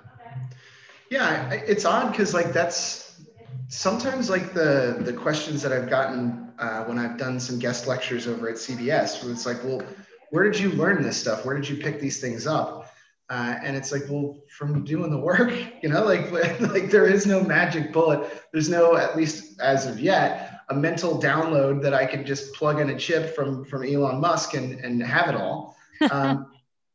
yeah, 1.12 1.52
it's 1.52 1.84
odd 1.84 2.10
because 2.10 2.32
like 2.32 2.54
that's 2.54 3.20
sometimes 3.68 4.30
like 4.30 4.54
the 4.54 4.96
the 5.00 5.12
questions 5.12 5.60
that 5.60 5.70
I've 5.70 5.90
gotten 5.90 6.52
uh, 6.58 6.84
when 6.84 6.98
I've 6.98 7.18
done 7.18 7.38
some 7.38 7.58
guest 7.58 7.86
lectures 7.86 8.26
over 8.26 8.48
at 8.48 8.56
CBS, 8.56 9.22
where 9.22 9.30
it's 9.30 9.44
like, 9.44 9.62
well, 9.62 9.82
where 10.30 10.44
did 10.50 10.58
you 10.58 10.70
learn 10.70 11.02
this 11.02 11.18
stuff? 11.18 11.44
Where 11.44 11.54
did 11.54 11.68
you 11.68 11.76
pick 11.76 12.00
these 12.00 12.18
things 12.18 12.46
up? 12.46 12.94
Uh, 13.28 13.56
and 13.62 13.76
it's 13.76 13.92
like, 13.92 14.02
well, 14.08 14.38
from 14.48 14.84
doing 14.84 15.10
the 15.10 15.18
work, 15.18 15.52
you 15.82 15.90
know, 15.90 16.02
like 16.02 16.32
like 16.60 16.90
there 16.90 17.06
is 17.06 17.26
no 17.26 17.42
magic 17.42 17.92
bullet. 17.92 18.42
There's 18.50 18.70
no, 18.70 18.96
at 18.96 19.14
least 19.14 19.60
as 19.60 19.84
of 19.84 20.00
yet, 20.00 20.60
a 20.70 20.74
mental 20.74 21.20
download 21.20 21.82
that 21.82 21.92
I 21.92 22.06
can 22.06 22.24
just 22.24 22.54
plug 22.54 22.80
in 22.80 22.88
a 22.88 22.98
chip 22.98 23.34
from 23.34 23.66
from 23.66 23.84
Elon 23.84 24.18
Musk 24.18 24.54
and 24.54 24.80
and 24.80 25.02
have 25.02 25.28
it 25.28 25.36
all. 25.36 25.76
Um, 26.10 26.50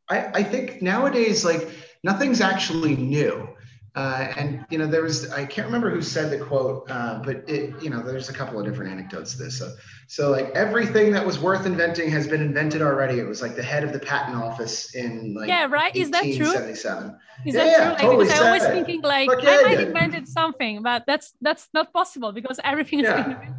I, 0.10 0.26
I 0.40 0.44
think 0.44 0.82
nowadays, 0.82 1.44
like 1.44 1.68
nothing's 2.04 2.42
actually 2.42 2.96
new. 2.96 3.50
Uh, 3.98 4.32
and 4.38 4.64
you 4.70 4.78
know, 4.78 4.86
there 4.86 5.02
was 5.02 5.32
I 5.32 5.44
can't 5.44 5.66
remember 5.66 5.90
who 5.90 6.04
said 6.04 6.30
the 6.30 6.38
quote, 6.46 6.86
uh, 6.92 7.20
but 7.26 7.38
it 7.50 7.82
you 7.82 7.90
know, 7.90 8.04
there's 8.04 8.30
a 8.30 8.34
couple 8.34 8.60
of 8.60 8.66
different 8.66 8.92
anecdotes 8.92 9.32
to 9.32 9.44
this. 9.46 9.58
So, 9.58 9.74
so 10.06 10.30
like 10.30 10.50
everything 10.52 11.12
that 11.14 11.26
was 11.26 11.40
worth 11.40 11.66
inventing 11.66 12.12
has 12.12 12.28
been 12.28 12.42
invented 12.42 12.84
already. 12.84 13.18
It 13.18 13.26
was 13.28 13.42
like 13.42 13.56
the 13.56 13.64
head 13.64 13.84
of 13.84 13.94
the 13.94 14.00
patent 14.00 14.38
office 14.38 14.94
in 14.94 15.34
like 15.34 15.48
yeah, 15.48 15.66
right. 15.66 15.96
Is 15.96 16.12
that 16.12 16.22
true? 16.22 16.52
Is 16.52 16.86
yeah, 16.86 17.10
that 17.54 17.66
yeah, 17.66 17.78
true? 17.78 17.86
Like, 17.86 17.98
totally 17.98 18.26
because 18.26 18.40
I 18.40 18.46
always 18.46 18.64
it. 18.66 18.72
thinking 18.72 19.02
like 19.02 19.30
yeah, 19.42 19.50
I 19.50 19.64
might 19.64 19.80
invented 19.80 20.28
something, 20.28 20.84
but 20.84 21.06
that's 21.08 21.34
that's 21.42 21.68
not 21.74 21.92
possible 21.92 22.32
because 22.32 22.60
everything 22.64 23.00
is. 23.00 23.06
Yeah. 23.06 23.50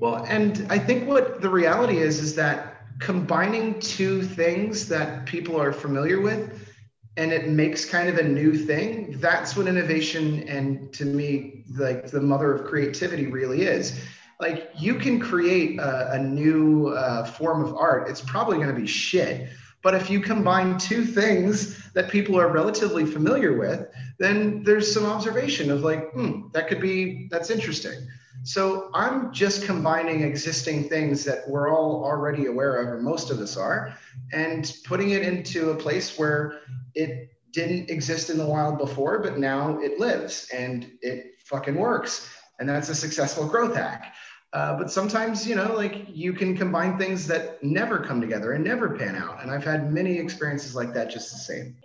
Well, 0.00 0.26
and 0.28 0.66
I 0.68 0.78
think 0.78 1.08
what 1.08 1.40
the 1.40 1.48
reality 1.48 1.96
is 1.96 2.20
is 2.20 2.34
that 2.34 2.77
combining 2.98 3.78
two 3.80 4.22
things 4.22 4.88
that 4.88 5.26
people 5.26 5.60
are 5.60 5.72
familiar 5.72 6.20
with 6.20 6.68
and 7.16 7.32
it 7.32 7.48
makes 7.48 7.84
kind 7.84 8.08
of 8.08 8.18
a 8.18 8.22
new 8.22 8.56
thing 8.56 9.16
that's 9.18 9.56
what 9.56 9.66
innovation 9.66 10.48
and 10.48 10.92
to 10.92 11.04
me 11.04 11.64
like 11.76 12.10
the 12.10 12.20
mother 12.20 12.52
of 12.52 12.64
creativity 12.66 13.26
really 13.26 13.62
is. 13.62 14.00
Like 14.40 14.70
you 14.78 14.94
can 14.94 15.18
create 15.18 15.80
a, 15.80 16.12
a 16.12 16.18
new 16.18 16.88
uh, 16.88 17.24
form 17.24 17.64
of 17.64 17.74
art 17.74 18.08
it's 18.08 18.20
probably 18.20 18.56
going 18.56 18.68
to 18.68 18.80
be 18.80 18.86
shit 18.86 19.48
but 19.82 19.94
if 19.94 20.10
you 20.10 20.20
combine 20.20 20.76
two 20.76 21.04
things 21.04 21.92
that 21.92 22.10
people 22.10 22.38
are 22.38 22.48
relatively 22.48 23.04
familiar 23.04 23.56
with 23.56 23.86
then 24.18 24.62
there's 24.64 24.92
some 24.92 25.04
observation 25.04 25.70
of 25.70 25.82
like 25.82 26.10
hmm 26.12 26.48
that 26.52 26.68
could 26.68 26.80
be 26.80 27.28
that's 27.30 27.50
interesting 27.50 28.08
so 28.42 28.90
i'm 28.94 29.32
just 29.32 29.64
combining 29.64 30.22
existing 30.22 30.88
things 30.88 31.24
that 31.24 31.48
we're 31.48 31.70
all 31.70 32.04
already 32.04 32.46
aware 32.46 32.76
of 32.76 32.88
or 32.88 33.00
most 33.00 33.30
of 33.30 33.38
us 33.38 33.56
are 33.56 33.94
and 34.32 34.76
putting 34.84 35.10
it 35.10 35.22
into 35.22 35.70
a 35.70 35.74
place 35.74 36.18
where 36.18 36.60
it 36.94 37.30
didn't 37.52 37.90
exist 37.90 38.30
in 38.30 38.38
the 38.38 38.46
wild 38.46 38.78
before, 38.78 39.18
but 39.20 39.38
now 39.38 39.78
it 39.78 39.98
lives 39.98 40.48
and 40.52 40.90
it 41.02 41.40
fucking 41.44 41.74
works. 41.74 42.30
And 42.58 42.68
that's 42.68 42.88
a 42.88 42.94
successful 42.94 43.46
growth 43.46 43.74
hack. 43.74 44.14
Uh, 44.52 44.76
but 44.78 44.90
sometimes, 44.90 45.46
you 45.46 45.54
know, 45.54 45.74
like 45.74 46.06
you 46.08 46.32
can 46.32 46.56
combine 46.56 46.96
things 46.98 47.26
that 47.26 47.62
never 47.62 47.98
come 47.98 48.20
together 48.20 48.52
and 48.52 48.64
never 48.64 48.96
pan 48.96 49.14
out. 49.14 49.42
And 49.42 49.50
I've 49.50 49.64
had 49.64 49.92
many 49.92 50.18
experiences 50.18 50.74
like 50.74 50.94
that 50.94 51.10
just 51.10 51.32
the 51.32 51.38
same. 51.38 51.76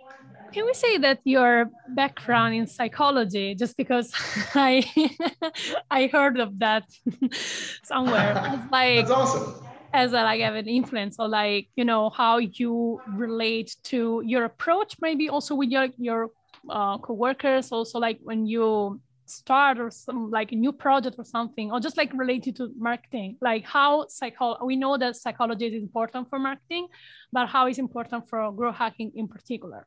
Can 0.54 0.66
we 0.66 0.74
say 0.74 0.98
that 0.98 1.18
your 1.24 1.68
background 1.96 2.54
in 2.54 2.68
psychology, 2.68 3.56
just 3.56 3.76
because 3.76 4.12
I 4.54 4.84
I 5.90 6.06
heard 6.06 6.38
of 6.38 6.60
that 6.60 6.84
somewhere, 7.82 8.32
it's 8.54 8.70
like 8.70 9.08
that's 9.08 9.10
awesome. 9.10 9.66
as 9.92 10.12
a, 10.12 10.22
like 10.22 10.40
have 10.42 10.54
an 10.54 10.68
influence 10.68 11.16
or 11.18 11.26
like 11.26 11.70
you 11.74 11.84
know 11.84 12.08
how 12.08 12.38
you 12.38 13.00
relate 13.14 13.74
to 13.90 14.22
your 14.24 14.44
approach 14.44 14.94
maybe 15.00 15.28
also 15.28 15.56
with 15.56 15.70
your 15.70 15.88
your 15.98 16.30
uh, 16.70 16.98
co-workers 16.98 17.72
also 17.72 17.98
like 17.98 18.20
when 18.22 18.46
you 18.46 19.00
start 19.26 19.80
or 19.80 19.90
some 19.90 20.30
like 20.30 20.52
a 20.52 20.54
new 20.54 20.70
project 20.70 21.16
or 21.18 21.24
something 21.24 21.72
or 21.72 21.80
just 21.80 21.96
like 21.96 22.12
related 22.14 22.54
to 22.54 22.70
marketing? 22.78 23.36
Like 23.40 23.64
how 23.64 24.06
psycho 24.06 24.64
we 24.64 24.76
know 24.76 24.96
that 24.98 25.16
psychology 25.16 25.66
is 25.66 25.74
important 25.74 26.30
for 26.30 26.38
marketing 26.38 26.86
but 27.32 27.48
how 27.48 27.66
is 27.66 27.80
important 27.80 28.28
for 28.28 28.52
growth 28.52 28.76
hacking 28.76 29.10
in 29.16 29.26
particular 29.26 29.84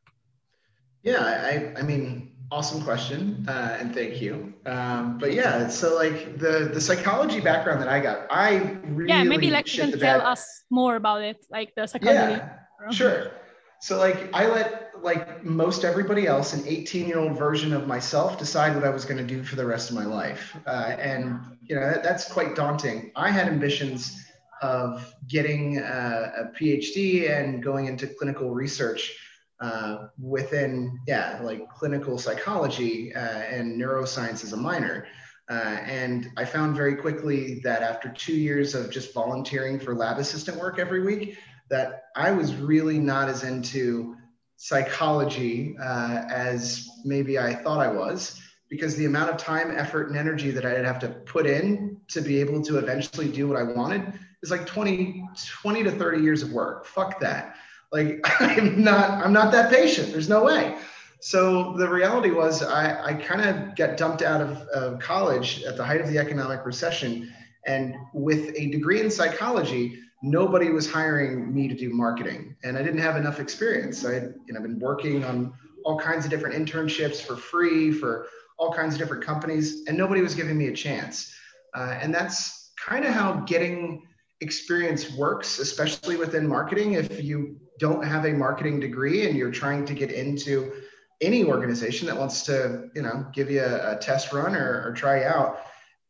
yeah 1.02 1.72
i 1.76 1.78
i 1.78 1.82
mean 1.82 2.32
awesome 2.50 2.82
question 2.82 3.44
uh, 3.46 3.76
and 3.78 3.94
thank 3.94 4.22
you. 4.22 4.54
Um, 4.64 5.18
but 5.18 5.32
yeah 5.34 5.68
so 5.68 5.94
like 5.94 6.38
the 6.38 6.70
the 6.72 6.80
psychology 6.80 7.40
background 7.40 7.80
that 7.82 7.88
i 7.88 8.00
got 8.00 8.26
i 8.30 8.56
really 8.84 9.10
yeah 9.10 9.22
maybe 9.22 9.50
like 9.50 9.72
you 9.74 9.82
can 9.82 9.98
tell 9.98 10.20
us 10.20 10.64
more 10.70 10.96
about 10.96 11.22
it 11.22 11.44
like 11.50 11.74
the 11.74 11.86
psychology 11.86 12.40
yeah, 12.40 12.90
sure. 12.90 13.32
So 13.80 13.98
like 13.98 14.34
i 14.34 14.46
let 14.46 14.92
like 15.02 15.44
most 15.44 15.84
everybody 15.84 16.26
else 16.26 16.52
an 16.52 16.64
18 16.66 17.06
year 17.06 17.18
old 17.18 17.38
version 17.38 17.72
of 17.72 17.86
myself 17.86 18.38
decide 18.38 18.74
what 18.74 18.84
i 18.84 18.90
was 18.90 19.04
going 19.04 19.18
to 19.18 19.34
do 19.34 19.44
for 19.44 19.56
the 19.56 19.64
rest 19.64 19.90
of 19.90 19.96
my 19.96 20.04
life. 20.04 20.56
Uh, 20.66 20.96
and 20.98 21.40
you 21.62 21.74
know 21.76 21.82
that, 21.82 22.02
that's 22.02 22.30
quite 22.30 22.54
daunting. 22.54 23.12
I 23.14 23.30
had 23.30 23.46
ambitions 23.46 24.24
of 24.60 25.14
getting 25.28 25.78
uh, 25.78 26.32
a 26.36 26.44
phd 26.58 27.30
and 27.30 27.62
going 27.62 27.86
into 27.86 28.08
clinical 28.08 28.50
research 28.50 29.16
uh, 29.60 30.08
within, 30.20 31.00
yeah, 31.06 31.40
like 31.42 31.68
clinical 31.70 32.18
psychology 32.18 33.14
uh, 33.14 33.18
and 33.18 33.80
neuroscience 33.80 34.44
as 34.44 34.52
a 34.52 34.56
minor. 34.56 35.06
Uh, 35.50 35.78
and 35.86 36.30
I 36.36 36.44
found 36.44 36.76
very 36.76 36.94
quickly 36.94 37.60
that 37.64 37.82
after 37.82 38.10
two 38.10 38.36
years 38.36 38.74
of 38.74 38.90
just 38.90 39.14
volunteering 39.14 39.80
for 39.80 39.94
lab 39.94 40.18
assistant 40.18 40.58
work 40.58 40.78
every 40.78 41.02
week, 41.02 41.38
that 41.70 42.04
I 42.14 42.30
was 42.30 42.54
really 42.54 42.98
not 42.98 43.28
as 43.28 43.44
into 43.44 44.16
psychology 44.56 45.76
uh, 45.80 46.24
as 46.28 46.88
maybe 47.04 47.38
I 47.38 47.54
thought 47.54 47.80
I 47.80 47.88
was, 47.88 48.40
because 48.68 48.96
the 48.96 49.06
amount 49.06 49.30
of 49.30 49.38
time, 49.38 49.70
effort, 49.70 50.08
and 50.08 50.18
energy 50.18 50.50
that 50.50 50.66
I'd 50.66 50.84
have 50.84 50.98
to 51.00 51.08
put 51.08 51.46
in 51.46 51.98
to 52.08 52.20
be 52.20 52.40
able 52.40 52.62
to 52.62 52.78
eventually 52.78 53.28
do 53.28 53.48
what 53.48 53.56
I 53.56 53.62
wanted 53.62 54.12
is 54.42 54.50
like 54.50 54.66
20, 54.66 55.24
20 55.62 55.82
to 55.84 55.90
30 55.90 56.22
years 56.22 56.42
of 56.42 56.52
work. 56.52 56.84
Fuck 56.84 57.20
that. 57.20 57.56
Like 57.92 58.20
I'm 58.40 58.82
not, 58.82 59.24
I'm 59.24 59.32
not 59.32 59.52
that 59.52 59.70
patient. 59.70 60.12
There's 60.12 60.28
no 60.28 60.44
way. 60.44 60.76
So 61.20 61.72
the 61.76 61.88
reality 61.88 62.30
was 62.30 62.62
I, 62.62 63.02
I 63.04 63.14
kind 63.14 63.42
of 63.42 63.74
got 63.74 63.96
dumped 63.96 64.22
out 64.22 64.40
of, 64.40 64.58
of 64.68 65.00
college 65.00 65.64
at 65.64 65.76
the 65.76 65.84
height 65.84 66.00
of 66.00 66.08
the 66.08 66.18
economic 66.18 66.64
recession. 66.64 67.32
And 67.66 67.96
with 68.14 68.54
a 68.56 68.68
degree 68.68 69.00
in 69.00 69.10
psychology, 69.10 69.98
nobody 70.22 70.70
was 70.70 70.90
hiring 70.90 71.52
me 71.52 71.66
to 71.68 71.74
do 71.74 71.90
marketing. 71.90 72.56
And 72.62 72.76
I 72.76 72.82
didn't 72.82 73.00
have 73.00 73.16
enough 73.16 73.40
experience. 73.40 74.04
I 74.04 74.14
had 74.14 74.34
you 74.46 74.54
know, 74.54 74.60
been 74.60 74.78
working 74.78 75.24
on 75.24 75.52
all 75.84 75.98
kinds 75.98 76.24
of 76.24 76.30
different 76.30 76.54
internships 76.54 77.20
for 77.20 77.36
free 77.36 77.92
for 77.92 78.26
all 78.58 78.72
kinds 78.72 78.94
of 78.94 78.98
different 78.98 79.24
companies, 79.24 79.84
and 79.86 79.96
nobody 79.96 80.20
was 80.20 80.34
giving 80.34 80.58
me 80.58 80.66
a 80.66 80.72
chance. 80.72 81.32
Uh, 81.74 81.96
and 82.00 82.12
that's 82.12 82.72
kind 82.76 83.04
of 83.04 83.12
how 83.12 83.34
getting 83.46 84.02
experience 84.40 85.12
works, 85.14 85.58
especially 85.58 86.16
within 86.16 86.46
marketing. 86.46 86.94
If 86.94 87.22
you 87.22 87.56
don't 87.78 88.04
have 88.04 88.24
a 88.24 88.32
marketing 88.32 88.80
degree 88.80 89.26
and 89.26 89.36
you're 89.36 89.50
trying 89.50 89.84
to 89.86 89.94
get 89.94 90.12
into 90.12 90.72
any 91.20 91.44
organization 91.44 92.06
that 92.06 92.16
wants 92.16 92.42
to, 92.44 92.88
you 92.94 93.02
know, 93.02 93.26
give 93.32 93.50
you 93.50 93.60
a, 93.60 93.96
a 93.96 93.98
test 93.98 94.32
run 94.32 94.54
or, 94.54 94.84
or 94.86 94.92
try 94.92 95.24
out, 95.24 95.60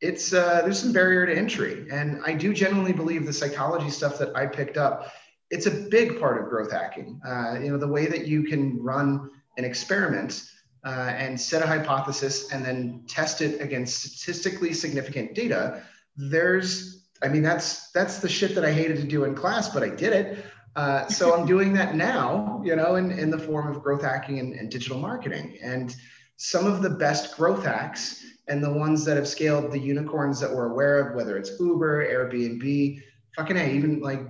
it's 0.01 0.33
uh, 0.33 0.61
there's 0.63 0.79
some 0.79 0.93
barrier 0.93 1.27
to 1.27 1.37
entry. 1.37 1.87
And 1.91 2.21
I 2.25 2.35
do 2.35 2.53
genuinely 2.53 2.93
believe 2.93 3.27
the 3.27 3.33
psychology 3.33 3.91
stuff 3.91 4.19
that 4.19 4.37
I 4.37 4.47
picked 4.47 4.77
up, 4.77 5.13
it's 5.51 5.67
a 5.67 5.71
big 5.71 6.21
part 6.21 6.41
of 6.41 6.49
growth 6.49 6.71
hacking. 6.71 7.21
Uh, 7.27 7.59
you 7.61 7.71
know, 7.71 7.79
the 7.79 7.89
way 7.89 8.07
that 8.07 8.27
you 8.27 8.45
can 8.45 8.81
run 8.83 9.31
an 9.57 9.65
experiment 9.65 10.45
uh, 10.85 11.13
and 11.17 11.41
set 11.41 11.63
a 11.63 11.67
hypothesis 11.67 12.53
and 12.53 12.65
then 12.65 13.05
test 13.09 13.41
it 13.41 13.61
against 13.61 14.03
statistically 14.03 14.73
significant 14.73 15.35
data. 15.35 15.83
There's 16.17 16.99
I 17.23 17.29
mean, 17.29 17.43
that's 17.43 17.91
that's 17.91 18.19
the 18.19 18.29
shit 18.29 18.55
that 18.55 18.65
I 18.65 18.73
hated 18.73 18.99
to 18.99 19.05
do 19.05 19.25
in 19.25 19.35
class, 19.35 19.69
but 19.69 19.83
I 19.83 19.89
did 19.89 20.13
it. 20.13 20.45
Uh, 20.77 21.07
so 21.09 21.35
I'm 21.35 21.47
doing 21.47 21.73
that 21.75 21.95
now, 21.95 22.63
you 22.65 22.77
know, 22.77 22.97
in, 22.97 23.11
in 23.11 23.31
the 23.31 23.39
form 23.39 23.75
of 23.75 23.83
growth 23.83 24.03
hacking 24.03 24.39
and, 24.39 24.55
and 24.55 24.71
digital 24.71 24.99
marketing. 24.99 25.59
And 25.63 25.95
some 26.37 26.67
of 26.67 26.83
the 26.83 26.91
best 26.91 27.37
growth 27.37 27.65
hacks 27.65 28.25
and 28.47 28.63
the 28.63 28.73
ones 28.73 29.05
that 29.05 29.17
have 29.17 29.29
scaled 29.29 29.73
the 29.73 29.79
unicorns 29.79 30.41
that 30.41 30.51
we're 30.51 30.71
aware 30.71 31.01
of, 31.01 31.17
whether 31.17 31.37
it's 31.37 31.59
Uber, 31.59 32.07
Airbnb, 32.07 33.03
fucking 33.35 33.57
A, 33.57 33.71
even 33.73 34.01
like 34.01 34.21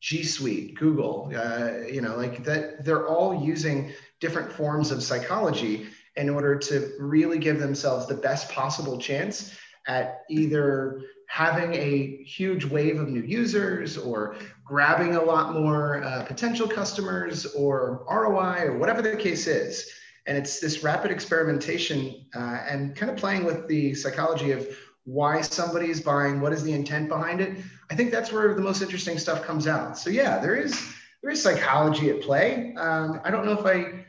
G 0.00 0.22
Suite, 0.22 0.76
Google, 0.76 1.32
uh, 1.34 1.86
you 1.90 2.00
know, 2.00 2.16
like 2.16 2.44
that, 2.44 2.84
they're 2.84 3.08
all 3.08 3.44
using 3.44 3.92
different 4.20 4.52
forms 4.52 4.90
of 4.90 5.02
psychology 5.02 5.88
in 6.16 6.30
order 6.30 6.56
to 6.56 6.92
really 6.98 7.38
give 7.38 7.58
themselves 7.58 8.06
the 8.06 8.14
best 8.14 8.50
possible 8.50 8.98
chance 8.98 9.58
at 9.86 10.22
either 10.30 11.02
having 11.28 11.74
a 11.74 12.22
huge 12.24 12.64
wave 12.64 13.00
of 13.00 13.08
new 13.08 13.22
users 13.22 13.98
or 13.98 14.36
grabbing 14.66 15.14
a 15.14 15.22
lot 15.22 15.54
more 15.54 16.02
uh, 16.02 16.24
potential 16.24 16.66
customers 16.66 17.46
or 17.54 18.04
ROI 18.10 18.64
or 18.64 18.78
whatever 18.78 19.00
the 19.00 19.16
case 19.16 19.46
is. 19.46 19.90
And 20.26 20.36
it's 20.36 20.58
this 20.58 20.82
rapid 20.82 21.12
experimentation 21.12 22.26
uh, 22.34 22.58
and 22.68 22.96
kind 22.96 23.10
of 23.10 23.16
playing 23.16 23.44
with 23.44 23.68
the 23.68 23.94
psychology 23.94 24.50
of 24.50 24.66
why 25.04 25.40
somebody 25.40 25.88
is 25.88 26.00
buying, 26.00 26.40
what 26.40 26.52
is 26.52 26.64
the 26.64 26.72
intent 26.72 27.08
behind 27.08 27.40
it. 27.40 27.56
I 27.90 27.94
think 27.94 28.10
that's 28.10 28.32
where 28.32 28.52
the 28.54 28.60
most 28.60 28.82
interesting 28.82 29.20
stuff 29.20 29.44
comes 29.44 29.68
out. 29.68 29.96
So 29.96 30.10
yeah, 30.10 30.38
there 30.38 30.56
is 30.56 30.76
there 31.22 31.30
is 31.30 31.40
psychology 31.40 32.10
at 32.10 32.20
play. 32.22 32.74
Um, 32.76 33.20
I 33.24 33.30
don't 33.30 33.46
know 33.46 33.52
if 33.52 33.64
I 33.64 34.04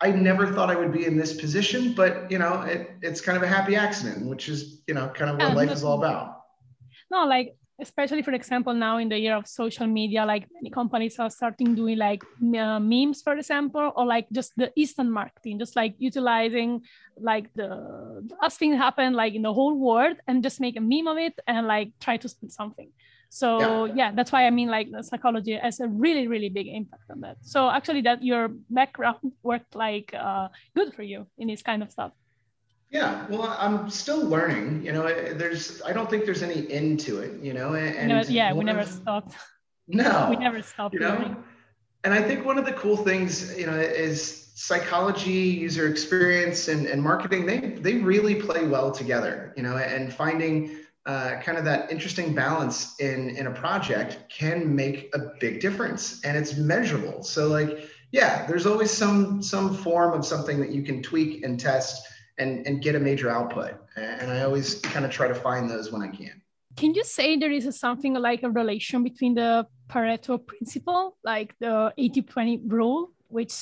I 0.00 0.10
never 0.10 0.52
thought 0.52 0.68
I 0.68 0.74
would 0.74 0.92
be 0.92 1.06
in 1.06 1.16
this 1.16 1.40
position, 1.40 1.94
but 1.94 2.28
you 2.28 2.40
know, 2.40 2.62
it, 2.62 2.90
it's 3.02 3.20
kind 3.20 3.36
of 3.36 3.44
a 3.44 3.46
happy 3.46 3.76
accident, 3.76 4.26
which 4.26 4.48
is 4.48 4.82
you 4.88 4.94
know 4.94 5.08
kind 5.14 5.30
of 5.30 5.38
what 5.38 5.56
life 5.56 5.70
is 5.70 5.84
all 5.84 5.98
about. 5.98 6.42
No, 7.08 7.24
like 7.26 7.54
especially 7.82 8.22
for 8.22 8.32
example 8.32 8.72
now 8.72 8.96
in 8.98 9.08
the 9.08 9.18
year 9.18 9.36
of 9.36 9.46
social 9.46 9.86
media 9.86 10.24
like 10.24 10.46
many 10.54 10.70
companies 10.70 11.18
are 11.18 11.28
starting 11.28 11.74
doing 11.74 11.98
like 11.98 12.22
uh, 12.56 12.78
memes 12.78 13.20
for 13.22 13.34
example 13.36 13.92
or 13.96 14.06
like 14.06 14.26
just 14.32 14.52
the 14.56 14.72
instant 14.76 15.10
marketing 15.10 15.58
just 15.58 15.76
like 15.76 15.94
utilizing 15.98 16.80
like 17.18 17.52
the, 17.54 17.68
last 18.40 18.58
thing 18.58 18.72
happened 18.74 19.14
like 19.16 19.34
in 19.34 19.42
the 19.42 19.52
whole 19.52 19.74
world 19.74 20.16
and 20.28 20.42
just 20.42 20.60
make 20.60 20.76
a 20.76 20.80
meme 20.80 21.08
of 21.08 21.18
it 21.18 21.38
and 21.46 21.66
like 21.66 21.90
try 22.00 22.16
to 22.16 22.28
spend 22.28 22.52
something 22.52 22.90
so 23.28 23.58
yeah. 23.58 23.94
yeah. 23.94 24.12
that's 24.14 24.30
why 24.32 24.46
i 24.46 24.50
mean 24.50 24.68
like 24.68 24.90
the 24.90 25.02
psychology 25.02 25.54
has 25.54 25.80
a 25.80 25.88
really 25.88 26.26
really 26.28 26.48
big 26.48 26.68
impact 26.68 27.10
on 27.10 27.20
that 27.20 27.36
so 27.42 27.68
actually 27.68 28.02
that 28.02 28.22
your 28.22 28.48
background 28.70 29.18
worked 29.42 29.74
like 29.74 30.14
uh, 30.14 30.48
good 30.76 30.94
for 30.94 31.02
you 31.02 31.26
in 31.38 31.48
this 31.48 31.62
kind 31.62 31.82
of 31.82 31.90
stuff 31.90 32.12
yeah, 32.92 33.26
well, 33.30 33.56
I'm 33.58 33.88
still 33.88 34.22
learning. 34.26 34.84
You 34.84 34.92
know, 34.92 35.04
there's 35.32 35.80
I 35.82 35.94
don't 35.94 36.10
think 36.10 36.26
there's 36.26 36.42
any 36.42 36.70
end 36.70 37.00
to 37.00 37.20
it. 37.20 37.42
You 37.42 37.54
know, 37.54 37.74
and 37.74 38.08
no, 38.08 38.20
yeah, 38.28 38.52
we 38.52 38.64
never 38.64 38.84
stopped. 38.84 39.34
No, 39.88 40.28
we 40.30 40.36
never 40.36 40.62
stopped. 40.62 40.94
You 40.94 41.00
know, 41.00 41.36
and 42.04 42.14
I 42.14 42.22
think 42.22 42.46
one 42.46 42.56
of 42.56 42.64
the 42.64 42.72
cool 42.72 42.96
things, 42.96 43.58
you 43.58 43.66
know, 43.66 43.76
is 43.76 44.52
psychology, 44.54 45.32
user 45.32 45.88
experience, 45.88 46.68
and, 46.68 46.86
and 46.86 47.02
marketing. 47.02 47.46
They 47.46 47.58
they 47.58 47.94
really 47.94 48.36
play 48.36 48.64
well 48.64 48.92
together. 48.92 49.52
You 49.56 49.64
know, 49.64 49.76
and 49.76 50.14
finding 50.14 50.76
uh, 51.04 51.40
kind 51.42 51.58
of 51.58 51.64
that 51.64 51.90
interesting 51.90 52.32
balance 52.32 52.98
in 53.00 53.30
in 53.30 53.48
a 53.48 53.50
project 53.50 54.30
can 54.30 54.74
make 54.74 55.10
a 55.14 55.32
big 55.40 55.60
difference, 55.60 56.22
and 56.24 56.36
it's 56.36 56.56
measurable. 56.56 57.24
So 57.24 57.48
like, 57.48 57.90
yeah, 58.12 58.46
there's 58.46 58.66
always 58.66 58.92
some 58.92 59.42
some 59.42 59.74
form 59.74 60.14
of 60.14 60.24
something 60.24 60.60
that 60.60 60.70
you 60.70 60.84
can 60.84 61.02
tweak 61.02 61.42
and 61.42 61.58
test 61.58 62.06
and, 62.42 62.66
and 62.66 62.82
get 62.82 62.94
a 62.94 63.00
major 63.00 63.30
output. 63.30 63.74
And 63.96 64.30
I 64.30 64.42
always 64.42 64.80
kind 64.80 65.04
of 65.04 65.10
try 65.10 65.28
to 65.28 65.34
find 65.34 65.70
those 65.70 65.92
when 65.92 66.02
I 66.02 66.08
can. 66.08 66.36
Can 66.76 66.94
you 66.94 67.04
say 67.04 67.36
there 67.36 67.52
is 67.52 67.66
a, 67.66 67.72
something 67.72 68.14
like 68.14 68.42
a 68.42 68.50
relation 68.50 69.02
between 69.02 69.34
the 69.34 69.66
Pareto 69.90 70.34
principle, 70.46 71.16
like 71.22 71.54
the 71.60 71.92
80 71.98 72.22
20 72.22 72.60
rule, 72.66 73.10
which 73.28 73.54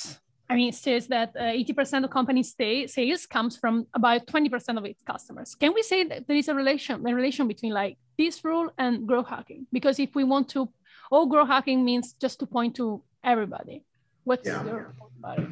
I 0.50 0.56
mean, 0.56 0.72
says 0.72 1.06
that 1.08 1.30
uh, 1.36 1.42
80% 1.42 2.04
of 2.04 2.10
company 2.10 2.42
stay, 2.42 2.88
sales 2.88 3.24
comes 3.24 3.56
from 3.56 3.86
about 3.94 4.26
20% 4.26 4.78
of 4.78 4.84
its 4.84 5.00
customers. 5.02 5.54
Can 5.54 5.72
we 5.74 5.82
say 5.82 6.02
that 6.04 6.26
there 6.26 6.36
is 6.36 6.48
a 6.48 6.54
relation, 6.54 7.06
a 7.06 7.14
relation 7.14 7.46
between 7.46 7.72
like 7.72 7.96
this 8.18 8.44
rule 8.44 8.68
and 8.76 9.06
growth 9.06 9.28
hacking? 9.28 9.68
Because 9.72 10.00
if 10.00 10.16
we 10.16 10.24
want 10.24 10.48
to, 10.50 10.68
all 11.12 11.26
growth 11.26 11.46
hacking 11.46 11.84
means 11.84 12.14
just 12.14 12.40
to 12.40 12.46
point 12.46 12.74
to 12.76 13.00
everybody. 13.22 13.84
What's 14.24 14.48
yeah. 14.48 14.64
your 14.64 14.94
thought 14.98 15.12
about 15.18 15.38
it? 15.38 15.48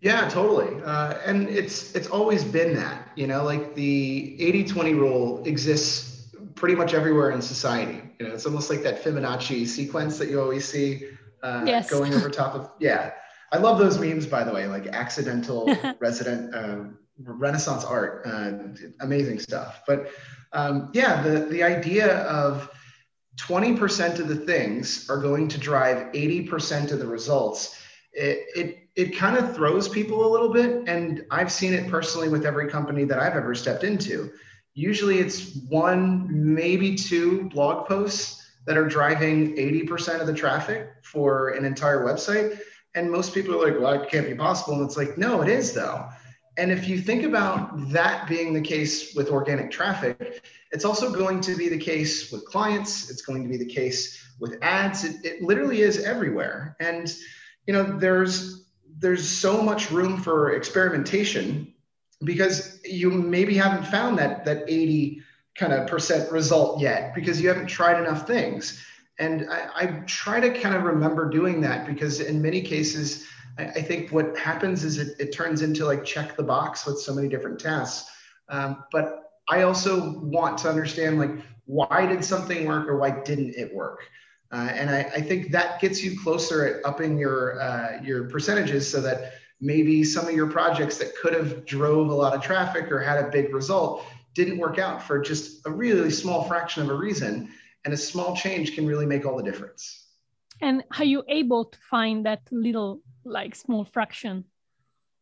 Yeah, 0.00 0.28
totally. 0.28 0.80
Uh, 0.84 1.14
and 1.26 1.48
it's 1.48 1.94
it's 1.94 2.06
always 2.06 2.44
been 2.44 2.74
that, 2.74 3.08
you 3.16 3.26
know, 3.26 3.42
like 3.42 3.74
the 3.74 4.36
80-20 4.38 4.94
rule 4.94 5.42
exists 5.44 6.34
pretty 6.54 6.76
much 6.76 6.94
everywhere 6.94 7.32
in 7.32 7.42
society. 7.42 8.00
You 8.18 8.28
know, 8.28 8.34
it's 8.34 8.46
almost 8.46 8.70
like 8.70 8.82
that 8.82 9.02
Fibonacci 9.02 9.66
sequence 9.66 10.18
that 10.18 10.28
you 10.28 10.40
always 10.40 10.66
see 10.66 11.08
uh, 11.42 11.64
yes. 11.66 11.90
going 11.90 12.14
over 12.14 12.30
top 12.30 12.54
of. 12.54 12.70
Yeah, 12.78 13.12
I 13.52 13.58
love 13.58 13.78
those 13.78 13.98
memes, 13.98 14.26
by 14.26 14.44
the 14.44 14.52
way, 14.52 14.66
like 14.66 14.86
accidental 14.86 15.74
resident 15.98 16.54
uh, 16.54 16.84
Renaissance 17.18 17.84
art, 17.84 18.22
uh, 18.24 18.52
amazing 19.00 19.40
stuff. 19.40 19.82
But 19.86 20.10
um, 20.52 20.90
yeah, 20.92 21.22
the 21.22 21.40
the 21.40 21.62
idea 21.62 22.18
of 22.22 22.70
20% 23.38 24.18
of 24.18 24.28
the 24.28 24.36
things 24.36 25.08
are 25.08 25.20
going 25.20 25.48
to 25.48 25.58
drive 25.58 26.12
80% 26.12 26.90
of 26.90 26.98
the 26.98 27.06
results. 27.06 27.80
It, 28.12 28.46
it 28.56 28.87
it 28.98 29.16
kind 29.16 29.38
of 29.38 29.54
throws 29.54 29.88
people 29.88 30.26
a 30.26 30.30
little 30.30 30.52
bit. 30.52 30.88
And 30.88 31.24
I've 31.30 31.52
seen 31.52 31.72
it 31.72 31.88
personally 31.88 32.28
with 32.28 32.44
every 32.44 32.68
company 32.68 33.04
that 33.04 33.20
I've 33.20 33.36
ever 33.36 33.54
stepped 33.54 33.84
into. 33.84 34.32
Usually 34.74 35.20
it's 35.20 35.54
one, 35.68 36.26
maybe 36.28 36.96
two 36.96 37.48
blog 37.50 37.86
posts 37.86 38.44
that 38.66 38.76
are 38.76 38.88
driving 38.88 39.54
80% 39.54 40.20
of 40.20 40.26
the 40.26 40.34
traffic 40.34 40.90
for 41.04 41.50
an 41.50 41.64
entire 41.64 42.04
website. 42.04 42.58
And 42.96 43.08
most 43.08 43.32
people 43.32 43.54
are 43.54 43.70
like, 43.70 43.80
well, 43.80 44.02
it 44.02 44.10
can't 44.10 44.26
be 44.26 44.34
possible. 44.34 44.74
And 44.74 44.84
it's 44.84 44.96
like, 44.96 45.16
no, 45.16 45.42
it 45.42 45.48
is 45.48 45.72
though. 45.72 46.08
And 46.56 46.72
if 46.72 46.88
you 46.88 47.00
think 47.00 47.22
about 47.22 47.92
that 47.92 48.28
being 48.28 48.52
the 48.52 48.60
case 48.60 49.14
with 49.14 49.30
organic 49.30 49.70
traffic, 49.70 50.44
it's 50.72 50.84
also 50.84 51.12
going 51.12 51.40
to 51.42 51.54
be 51.54 51.68
the 51.68 51.78
case 51.78 52.32
with 52.32 52.44
clients. 52.46 53.10
It's 53.10 53.22
going 53.22 53.44
to 53.44 53.48
be 53.48 53.58
the 53.58 53.72
case 53.72 54.26
with 54.40 54.58
ads. 54.60 55.04
It, 55.04 55.24
it 55.24 55.40
literally 55.40 55.82
is 55.82 56.02
everywhere. 56.02 56.76
And, 56.80 57.14
you 57.68 57.72
know, 57.72 57.84
there's 57.84 58.64
there's 58.98 59.28
so 59.28 59.62
much 59.62 59.90
room 59.90 60.20
for 60.20 60.52
experimentation 60.52 61.72
because 62.24 62.80
you 62.84 63.10
maybe 63.10 63.54
haven't 63.54 63.86
found 63.86 64.18
that 64.18 64.44
that 64.44 64.64
80 64.66 65.22
kind 65.56 65.72
of 65.72 65.86
percent 65.86 66.30
result 66.32 66.80
yet 66.80 67.14
because 67.14 67.40
you 67.40 67.48
haven't 67.48 67.66
tried 67.66 68.00
enough 68.00 68.26
things. 68.26 68.84
And 69.18 69.48
I, 69.50 69.68
I 69.74 69.86
try 70.06 70.40
to 70.40 70.50
kind 70.60 70.74
of 70.74 70.84
remember 70.84 71.28
doing 71.28 71.60
that 71.62 71.86
because 71.86 72.20
in 72.20 72.40
many 72.40 72.62
cases 72.62 73.26
I, 73.58 73.64
I 73.64 73.82
think 73.82 74.10
what 74.10 74.36
happens 74.36 74.84
is 74.84 74.98
it, 74.98 75.16
it, 75.18 75.32
turns 75.32 75.62
into 75.62 75.84
like 75.84 76.04
check 76.04 76.36
the 76.36 76.42
box 76.42 76.86
with 76.86 77.00
so 77.00 77.14
many 77.14 77.28
different 77.28 77.58
tasks. 77.58 78.10
Um, 78.48 78.84
but 78.92 79.24
i 79.48 79.62
also 79.62 80.18
want 80.20 80.58
to 80.58 80.68
understand 80.68 81.18
like 81.18 81.30
why 81.64 82.06
did 82.06 82.24
something 82.24 82.66
work 82.66 82.88
or 82.88 82.96
why 82.96 83.10
didn't 83.10 83.54
it 83.54 83.74
work 83.74 84.00
uh, 84.50 84.70
and 84.72 84.88
I, 84.88 85.00
I, 85.00 85.20
think 85.20 85.50
that 85.50 85.78
gets 85.78 86.02
you 86.02 86.18
closer 86.18 86.66
at 86.66 86.84
upping 86.84 87.18
your 87.18 87.60
uh, 87.60 88.00
your 88.02 88.24
percentages 88.24 88.90
so 88.90 89.00
that 89.02 89.34
maybe 89.60 90.04
some 90.04 90.26
of 90.26 90.34
your 90.34 90.46
projects 90.46 90.96
that 90.98 91.14
could 91.16 91.34
have 91.34 91.66
drove 91.66 92.08
a 92.08 92.14
lot 92.14 92.34
of 92.34 92.42
traffic 92.42 92.90
or 92.90 92.98
had 93.00 93.22
a 93.22 93.28
big 93.28 93.52
result 93.52 94.04
didn't 94.34 94.58
work 94.58 94.78
out 94.78 95.02
for 95.02 95.18
just 95.18 95.66
a 95.66 95.70
really 95.70 96.10
small 96.10 96.44
fraction 96.44 96.82
of 96.82 96.90
a 96.90 96.94
reason. 96.94 97.50
And 97.84 97.94
a 97.94 97.96
small 97.96 98.36
change 98.36 98.74
can 98.74 98.86
really 98.86 99.06
make 99.06 99.24
all 99.24 99.36
the 99.36 99.42
difference. 99.42 100.06
And 100.60 100.84
are 100.98 101.04
you 101.04 101.22
able 101.28 101.64
to 101.66 101.78
find 101.90 102.26
that 102.26 102.42
little 102.50 103.00
like 103.24 103.54
small 103.54 103.84
fraction? 103.84 104.44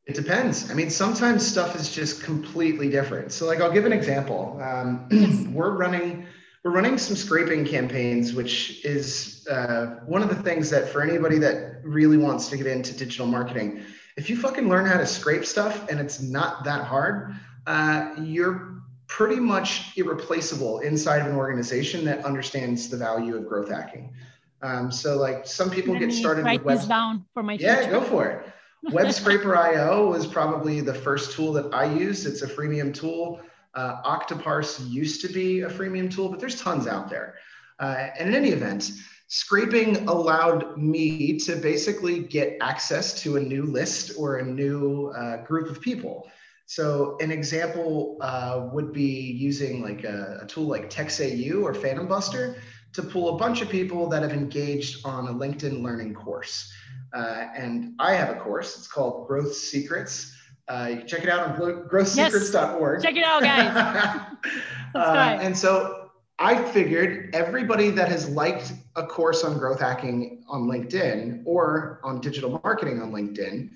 It 0.07 0.15
depends. 0.15 0.71
I 0.71 0.75
mean, 0.75 0.91
sometimes 0.91 1.47
stuff 1.47 1.75
is 1.75 1.93
just 1.93 2.23
completely 2.23 2.89
different. 2.89 3.33
So, 3.33 3.47
like, 3.47 3.61
I'll 3.61 3.73
give 3.73 3.87
an 3.87 3.93
example. 3.93 4.59
Um, 4.63 5.53
we're 5.53 5.77
running 5.77 6.27
we're 6.67 6.73
running 6.73 6.99
some 6.99 7.15
scraping 7.15 7.65
campaigns, 7.65 8.33
which 8.33 8.85
is 8.85 9.47
uh, 9.49 10.01
one 10.05 10.21
of 10.21 10.29
the 10.29 10.35
things 10.35 10.69
that 10.69 10.89
for 10.89 11.01
anybody 11.01 11.39
that 11.39 11.77
really 11.85 12.17
wants 12.17 12.49
to 12.49 12.57
get 12.57 12.67
into 12.67 12.93
digital 12.93 13.25
marketing, 13.25 13.85
if 14.17 14.29
you 14.29 14.37
fucking 14.37 14.69
learn 14.69 14.85
how 14.85 14.99
to 14.99 15.07
scrape 15.07 15.45
stuff 15.45 15.89
and 15.89 16.01
it's 16.01 16.21
not 16.21 16.65
that 16.65 16.83
hard, 16.83 17.37
uh, 17.69 18.11
you're 18.21 18.83
pretty 19.07 19.37
much 19.37 19.97
irreplaceable 19.97 20.81
inside 20.81 21.19
of 21.21 21.29
an 21.29 21.37
organization 21.37 22.05
that 22.05 22.25
understands 22.25 22.89
the 22.89 22.97
value 22.97 23.37
of 23.37 23.47
growth 23.47 23.71
hacking. 23.71 24.13
Um, 24.61 24.91
so 24.91 25.19
like 25.19 25.47
some 25.47 25.71
people 25.71 25.93
Let 25.93 26.01
get 26.01 26.13
started 26.13 26.45
write 26.45 26.65
with 26.65 26.67
web- 26.67 26.79
this 26.79 26.89
down 26.89 27.25
for 27.33 27.45
my 27.45 27.53
yeah, 27.61 27.77
future. 27.77 27.93
go 27.93 28.01
for 28.01 28.27
it. 28.27 28.93
Web 28.93 29.13
Scraper 29.13 29.57
IO 29.57 30.11
was 30.11 30.27
probably 30.27 30.81
the 30.81 30.95
first 30.95 31.31
tool 31.31 31.53
that 31.53 31.73
I 31.73 31.85
used. 31.85 32.27
It's 32.27 32.43
a 32.43 32.49
freemium 32.49 32.93
tool. 32.93 33.41
Uh, 33.77 34.03
Octoparse 34.03 34.81
used 34.91 35.21
to 35.21 35.29
be 35.29 35.61
a 35.61 35.69
freemium 35.69 36.13
tool, 36.13 36.31
but 36.31 36.41
there's 36.41 36.61
tons 36.61 36.87
out 36.87 37.11
there. 37.11 37.35
Uh, 37.79 38.09
and 38.19 38.31
in 38.31 38.35
any 38.35 38.49
event, 38.49 38.91
scraping 39.29 40.09
allowed 40.09 40.79
me 40.79 41.39
to 41.39 41.57
basically 41.57 42.21
get 42.21 42.57
access 42.63 43.21
to 43.23 43.37
a 43.37 43.41
new 43.41 43.65
list 43.65 44.13
or 44.19 44.39
a 44.39 44.45
new 44.45 45.09
uh, 45.09 45.45
group 45.45 45.69
of 45.69 45.81
people. 45.81 46.27
So 46.65 47.17
an 47.21 47.31
example 47.31 48.17
uh, 48.21 48.69
would 48.73 48.93
be 48.93 49.05
using 49.05 49.83
like 49.83 50.05
a, 50.05 50.41
a, 50.43 50.47
tool 50.47 50.67
like 50.67 50.91
TexAu 50.91 51.63
or 51.63 51.73
PhantomBuster 51.73 52.59
to 52.95 53.03
pull 53.03 53.37
a 53.37 53.39
bunch 53.39 53.61
of 53.61 53.69
people 53.69 54.09
that 54.09 54.23
have 54.23 54.33
engaged 54.33 55.07
on 55.07 55.29
a 55.29 55.33
LinkedIn 55.33 55.83
learning 55.83 56.15
course. 56.15 56.73
Uh, 57.13 57.47
and 57.55 57.95
I 58.01 58.15
have 58.15 58.31
a 58.31 58.41
course. 58.41 58.77
It's 58.79 58.89
called 58.89 59.29
Growth 59.29 59.55
Secrets. 59.55 60.36
Uh, 60.69 60.89
you 60.91 60.97
can 60.99 61.07
check 61.07 61.23
it 61.23 61.29
out 61.29 61.49
on 61.49 61.57
growthsecrets.org. 61.57 62.95
Yes. 62.97 63.03
Check 63.03 63.17
it 63.17 63.25
out, 63.25 63.43
guys. 63.43 64.37
uh, 64.95 65.39
and 65.41 65.57
so 65.57 66.11
I 66.39 66.63
figured 66.63 67.31
everybody 67.35 67.91
that 67.91 68.09
has 68.09 68.29
liked 68.29 68.73
a 68.97 69.07
course 69.07 69.45
on 69.45 69.59
growth 69.59 69.81
hacking 69.81 70.45
on 70.49 70.65
LinkedIn 70.65 71.43
or 71.45 72.01
on 72.03 72.21
digital 72.21 72.61
marketing 72.65 73.01
on 73.01 73.13
LinkedIn 73.13 73.71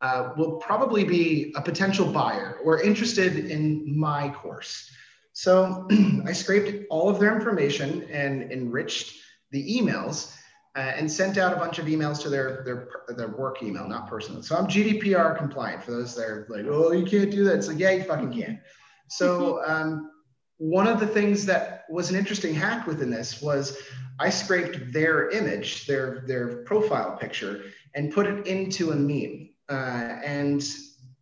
uh, 0.00 0.32
will 0.36 0.56
probably 0.56 1.04
be 1.04 1.52
a 1.56 1.60
potential 1.60 2.10
buyer 2.10 2.58
or 2.62 2.82
interested 2.82 3.50
in 3.50 3.98
my 3.98 4.30
course. 4.30 4.90
So 5.32 5.86
I 6.26 6.32
scraped 6.32 6.86
all 6.90 7.08
of 7.08 7.18
their 7.18 7.34
information 7.34 8.04
and 8.04 8.50
enriched 8.52 9.14
the 9.50 9.80
emails 9.80 10.34
uh, 10.76 10.92
and 10.96 11.10
sent 11.10 11.38
out 11.38 11.54
a 11.54 11.56
bunch 11.56 11.78
of 11.78 11.86
emails 11.86 12.20
to 12.20 12.28
their, 12.28 12.62
their, 12.64 12.88
their 13.16 13.28
work 13.28 13.62
email, 13.62 13.88
not 13.88 14.08
personal. 14.08 14.42
So 14.42 14.56
I'm 14.56 14.66
GDPR 14.66 15.36
compliant 15.38 15.82
for 15.82 15.92
those 15.92 16.14
that 16.16 16.24
are 16.24 16.46
like, 16.50 16.66
oh, 16.68 16.92
you 16.92 17.06
can't 17.06 17.30
do 17.30 17.44
that. 17.44 17.56
It's 17.56 17.68
like, 17.68 17.78
yeah, 17.78 17.92
you 17.92 18.04
fucking 18.04 18.32
can. 18.32 18.60
So 19.08 19.64
um, 19.66 20.10
one 20.58 20.86
of 20.86 21.00
the 21.00 21.06
things 21.06 21.46
that 21.46 21.84
was 21.88 22.10
an 22.10 22.16
interesting 22.16 22.54
hack 22.54 22.86
within 22.86 23.10
this 23.10 23.40
was 23.40 23.78
I 24.20 24.28
scraped 24.28 24.92
their 24.92 25.30
image, 25.30 25.86
their, 25.86 26.24
their 26.26 26.58
profile 26.64 27.16
picture, 27.16 27.64
and 27.94 28.12
put 28.12 28.26
it 28.26 28.46
into 28.46 28.92
a 28.92 28.96
meme. 28.96 29.48
Uh, 29.70 30.20
and 30.22 30.62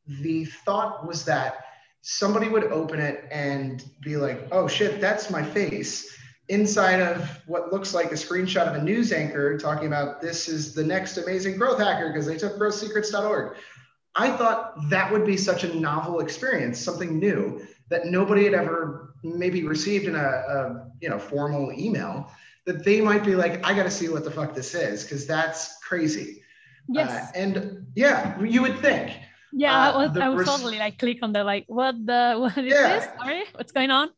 the 0.09 0.47
thought 0.47 1.07
was 1.07 1.25
that 1.27 1.65
somebody 2.03 2.49
would 2.49 2.65
open 2.65 2.99
it 2.99 3.25
and 3.31 3.85
be 4.03 4.17
like, 4.17 4.49
oh 4.51 4.67
shit, 4.67 5.01
that's 5.01 5.31
my 5.31 5.45
face 5.45 6.15
inside 6.49 7.01
of 7.01 7.41
what 7.47 7.73
looks 7.73 7.95
like 7.95 8.13
a 8.13 8.15
screenshot 8.15 8.69
of 8.69 8.75
a 8.75 8.83
news 8.83 9.13
anchor 9.13 9.57
talking 9.59 9.87
about 9.87 10.21
this 10.21 10.49
is 10.49 10.75
the 10.75 10.85
next 10.85 11.17
amazing 11.17 11.57
growth 11.57 11.79
hacker 11.79 12.09
because 12.09 12.27
they 12.27 12.37
took 12.37 12.59
growthsecrets.org. 12.59 13.57
I 14.17 14.31
thought 14.31 14.91
that 14.91 15.11
would 15.11 15.27
be 15.27 15.37
such 15.37 15.65
a 15.65 15.75
novel 15.75 16.21
experience, 16.21 16.79
something 16.79 17.19
new 17.19 17.67
that 17.89 18.07
nobody 18.07 18.45
had 18.45 18.55
ever 18.55 19.15
maybe 19.23 19.65
received 19.65 20.07
in 20.07 20.15
a, 20.15 20.19
a 20.19 20.91
you 21.01 21.09
know 21.09 21.19
formal 21.19 21.73
email 21.73 22.31
that 22.67 22.85
they 22.85 23.01
might 23.01 23.25
be 23.25 23.35
like, 23.35 23.65
I 23.67 23.75
got 23.75 23.83
to 23.85 23.91
see 23.91 24.09
what 24.09 24.25
the 24.25 24.31
fuck 24.31 24.55
this 24.55 24.75
is 24.75 25.03
because 25.03 25.27
that's 25.27 25.79
crazy. 25.81 26.43
Yes. 26.89 27.11
Uh, 27.11 27.39
and 27.39 27.87
yeah, 27.95 28.41
you 28.43 28.63
would 28.63 28.79
think. 28.79 29.17
Yeah, 29.53 29.73
uh, 29.73 29.93
I 29.93 30.07
was, 30.07 30.17
I 30.17 30.29
was 30.29 30.39
res- 30.41 30.49
totally 30.49 30.79
like 30.79 30.99
click 30.99 31.19
on 31.23 31.33
the 31.33 31.45
like, 31.45 31.65
what 31.69 31.95
the 32.07 32.37
what 32.39 32.57
is 32.59 32.73
yeah. 32.73 32.99
this? 32.99 33.09
Sorry, 33.19 33.45
what's 33.55 33.73
going 33.73 33.91
on? 33.91 34.11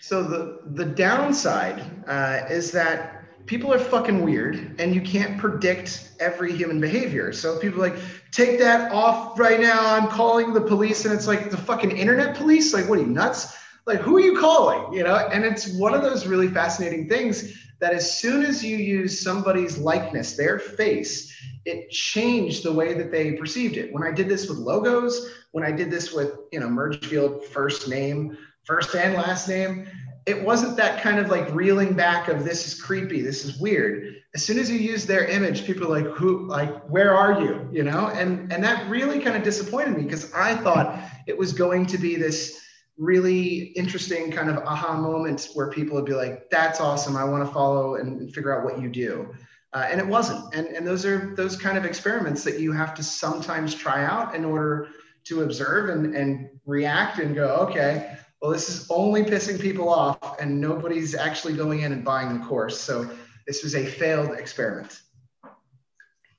So 0.00 0.22
the 0.22 0.60
the 0.72 0.84
downside 0.84 1.82
uh, 2.06 2.46
is 2.50 2.72
that 2.72 3.46
people 3.46 3.72
are 3.72 3.78
fucking 3.78 4.22
weird, 4.22 4.76
and 4.78 4.94
you 4.94 5.00
can't 5.00 5.38
predict 5.38 6.12
every 6.20 6.52
human 6.52 6.80
behavior. 6.80 7.32
So 7.32 7.58
people 7.58 7.80
like 7.80 7.96
take 8.30 8.58
that 8.58 8.92
off 8.92 9.38
right 9.38 9.60
now. 9.60 9.94
I'm 9.94 10.08
calling 10.08 10.52
the 10.52 10.60
police, 10.60 11.04
and 11.04 11.14
it's 11.14 11.26
like 11.26 11.50
the 11.50 11.56
fucking 11.56 11.96
internet 11.96 12.36
police. 12.36 12.72
Like, 12.74 12.88
what 12.88 12.98
are 12.98 13.02
you 13.02 13.08
nuts? 13.08 13.56
Like, 13.84 14.00
who 14.00 14.16
are 14.16 14.20
you 14.20 14.38
calling? 14.38 14.92
You 14.92 15.04
know, 15.04 15.16
and 15.16 15.44
it's 15.44 15.76
one 15.76 15.94
of 15.94 16.02
those 16.02 16.26
really 16.26 16.48
fascinating 16.48 17.08
things 17.08 17.58
that 17.80 17.92
as 17.92 18.16
soon 18.16 18.44
as 18.44 18.64
you 18.64 18.76
use 18.76 19.20
somebody's 19.20 19.76
likeness, 19.76 20.36
their 20.36 20.60
face, 20.60 21.36
it 21.64 21.90
changed 21.90 22.62
the 22.62 22.72
way 22.72 22.94
that 22.94 23.10
they 23.10 23.32
perceived 23.32 23.76
it. 23.76 23.92
When 23.92 24.04
I 24.04 24.12
did 24.12 24.28
this 24.28 24.48
with 24.48 24.58
logos, 24.58 25.30
when 25.50 25.64
I 25.64 25.72
did 25.72 25.90
this 25.90 26.12
with, 26.12 26.30
you 26.52 26.60
know, 26.60 26.68
merge 26.68 27.04
field 27.04 27.44
first 27.44 27.88
name, 27.88 28.38
first 28.64 28.94
and 28.94 29.14
last 29.14 29.48
name, 29.48 29.86
it 30.24 30.42
wasn't 30.42 30.76
that 30.76 31.02
kind 31.02 31.18
of 31.18 31.28
like 31.30 31.52
reeling 31.52 31.94
back 31.94 32.28
of 32.28 32.44
this 32.44 32.66
is 32.66 32.80
creepy, 32.80 33.22
this 33.22 33.44
is 33.44 33.58
weird. 33.58 34.16
As 34.34 34.44
soon 34.44 34.58
as 34.58 34.70
you 34.70 34.78
use 34.78 35.04
their 35.04 35.26
image, 35.26 35.66
people 35.66 35.88
like, 35.88 36.06
who, 36.06 36.46
like, 36.46 36.82
where 36.88 37.14
are 37.14 37.42
you? 37.42 37.68
You 37.72 37.82
know, 37.82 38.08
and 38.08 38.52
and 38.52 38.62
that 38.62 38.88
really 38.88 39.18
kind 39.18 39.36
of 39.36 39.42
disappointed 39.42 39.96
me 39.96 40.04
because 40.04 40.32
I 40.32 40.54
thought 40.54 40.98
it 41.26 41.36
was 41.36 41.52
going 41.52 41.86
to 41.86 41.98
be 41.98 42.16
this 42.16 42.60
really 42.98 43.72
interesting 43.74 44.30
kind 44.30 44.48
of 44.48 44.58
aha 44.58 44.96
moments 44.96 45.56
where 45.56 45.70
people 45.70 45.96
would 45.96 46.04
be 46.04 46.14
like, 46.14 46.48
that's 46.50 46.80
awesome. 46.80 47.16
I 47.16 47.24
want 47.24 47.46
to 47.46 47.52
follow 47.52 47.96
and 47.96 48.32
figure 48.32 48.56
out 48.56 48.64
what 48.64 48.80
you 48.80 48.88
do. 48.88 49.34
Uh, 49.72 49.88
and 49.90 50.00
it 50.00 50.06
wasn't. 50.06 50.54
And, 50.54 50.66
and 50.68 50.86
those 50.86 51.04
are 51.06 51.34
those 51.34 51.56
kind 51.56 51.78
of 51.78 51.84
experiments 51.84 52.44
that 52.44 52.60
you 52.60 52.72
have 52.72 52.94
to 52.94 53.02
sometimes 53.02 53.74
try 53.74 54.04
out 54.04 54.34
in 54.34 54.44
order 54.44 54.88
to 55.24 55.42
observe 55.42 55.88
and, 55.88 56.14
and 56.14 56.50
react 56.66 57.18
and 57.18 57.34
go, 57.34 57.56
okay, 57.68 58.18
well, 58.42 58.50
this 58.50 58.68
is 58.68 58.90
only 58.90 59.22
pissing 59.22 59.58
people 59.60 59.88
off 59.88 60.40
and 60.40 60.60
nobody's 60.60 61.14
actually 61.14 61.54
going 61.54 61.82
in 61.82 61.92
and 61.92 62.04
buying 62.04 62.36
the 62.36 62.44
course. 62.44 62.78
So 62.78 63.08
this 63.46 63.62
was 63.62 63.76
a 63.76 63.86
failed 63.86 64.32
experiment. 64.32 65.00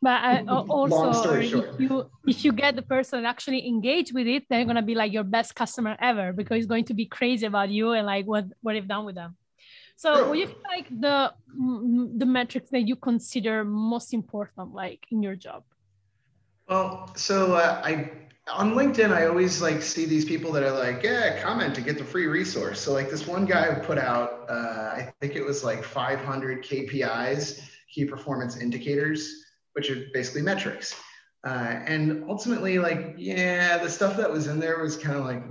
But 0.02 0.22
I, 0.22 0.40
uh, 0.42 0.66
also, 0.68 1.32
uh, 1.32 1.40
if 1.40 1.80
you 1.80 2.12
if 2.28 2.44
you 2.44 2.52
get 2.52 2.76
the 2.76 2.82
person 2.82 3.24
actually 3.24 3.66
engaged 3.66 4.14
with 4.14 4.28
it, 4.28 4.44
they're 4.50 4.66
gonna 4.66 4.82
be 4.82 4.96
like 4.96 5.14
your 5.14 5.24
best 5.24 5.56
customer 5.56 5.96
ever 6.02 6.34
because 6.34 6.58
it's 6.58 6.68
going 6.68 6.84
to 6.86 6.94
be 6.94 7.06
crazy 7.06 7.46
about 7.46 7.70
you 7.70 7.92
and 7.92 8.06
like 8.06 8.26
what 8.26 8.48
what 8.62 8.76
you've 8.76 8.90
done 8.90 9.06
with 9.06 9.16
them. 9.16 9.38
So, 9.96 10.28
what 10.28 10.34
do 10.34 10.40
you 10.40 10.48
feel 10.48 10.68
like 10.76 10.90
the 10.90 11.34
mm, 11.58 12.20
the 12.20 12.26
metrics 12.26 12.70
that 12.72 12.86
you 12.86 12.98
consider 12.98 13.64
most 13.64 14.14
important, 14.14 14.74
like 14.74 15.06
in 15.10 15.24
your 15.24 15.38
job? 15.38 15.64
Well, 16.68 17.10
so 17.16 17.54
uh, 17.54 17.82
I 17.82 18.23
on 18.52 18.74
LinkedIn, 18.74 19.12
I 19.12 19.28
always 19.28 19.62
like 19.62 19.82
see 19.82 20.06
these 20.06 20.26
people 20.26 20.52
that 20.52 20.64
are 20.64 20.72
like, 20.72 21.04
yeah, 21.04 21.42
comment 21.42 21.74
to 21.76 21.82
get 21.82 21.98
the 21.98 22.04
free 22.04 22.28
resource. 22.28 22.82
So 22.82 22.94
like 22.94 23.10
this 23.10 23.26
one 23.26 23.46
guy 23.46 23.74
put 23.76 23.98
out, 23.98 24.50
uh, 24.50 24.94
I 24.96 25.14
think 25.22 25.36
it 25.36 25.46
was 25.46 25.64
like 25.64 25.84
500 25.84 26.64
KPIs, 26.64 27.62
key 27.94 28.06
performance 28.06 28.58
indicators 28.58 29.44
which 29.74 29.90
are 29.90 30.06
basically 30.14 30.42
metrics. 30.42 30.96
Uh, 31.46 31.82
and 31.86 32.24
ultimately, 32.30 32.80
like, 32.80 33.16
yeah, 33.18 33.78
the 33.78 33.90
stuff 33.90 34.16
that 34.16 34.32
was 34.32 34.48
in 34.48 34.60
there 34.60 34.82
was 34.82 34.96
kind 34.96 35.18
of 35.18 35.26
like, 35.26 35.44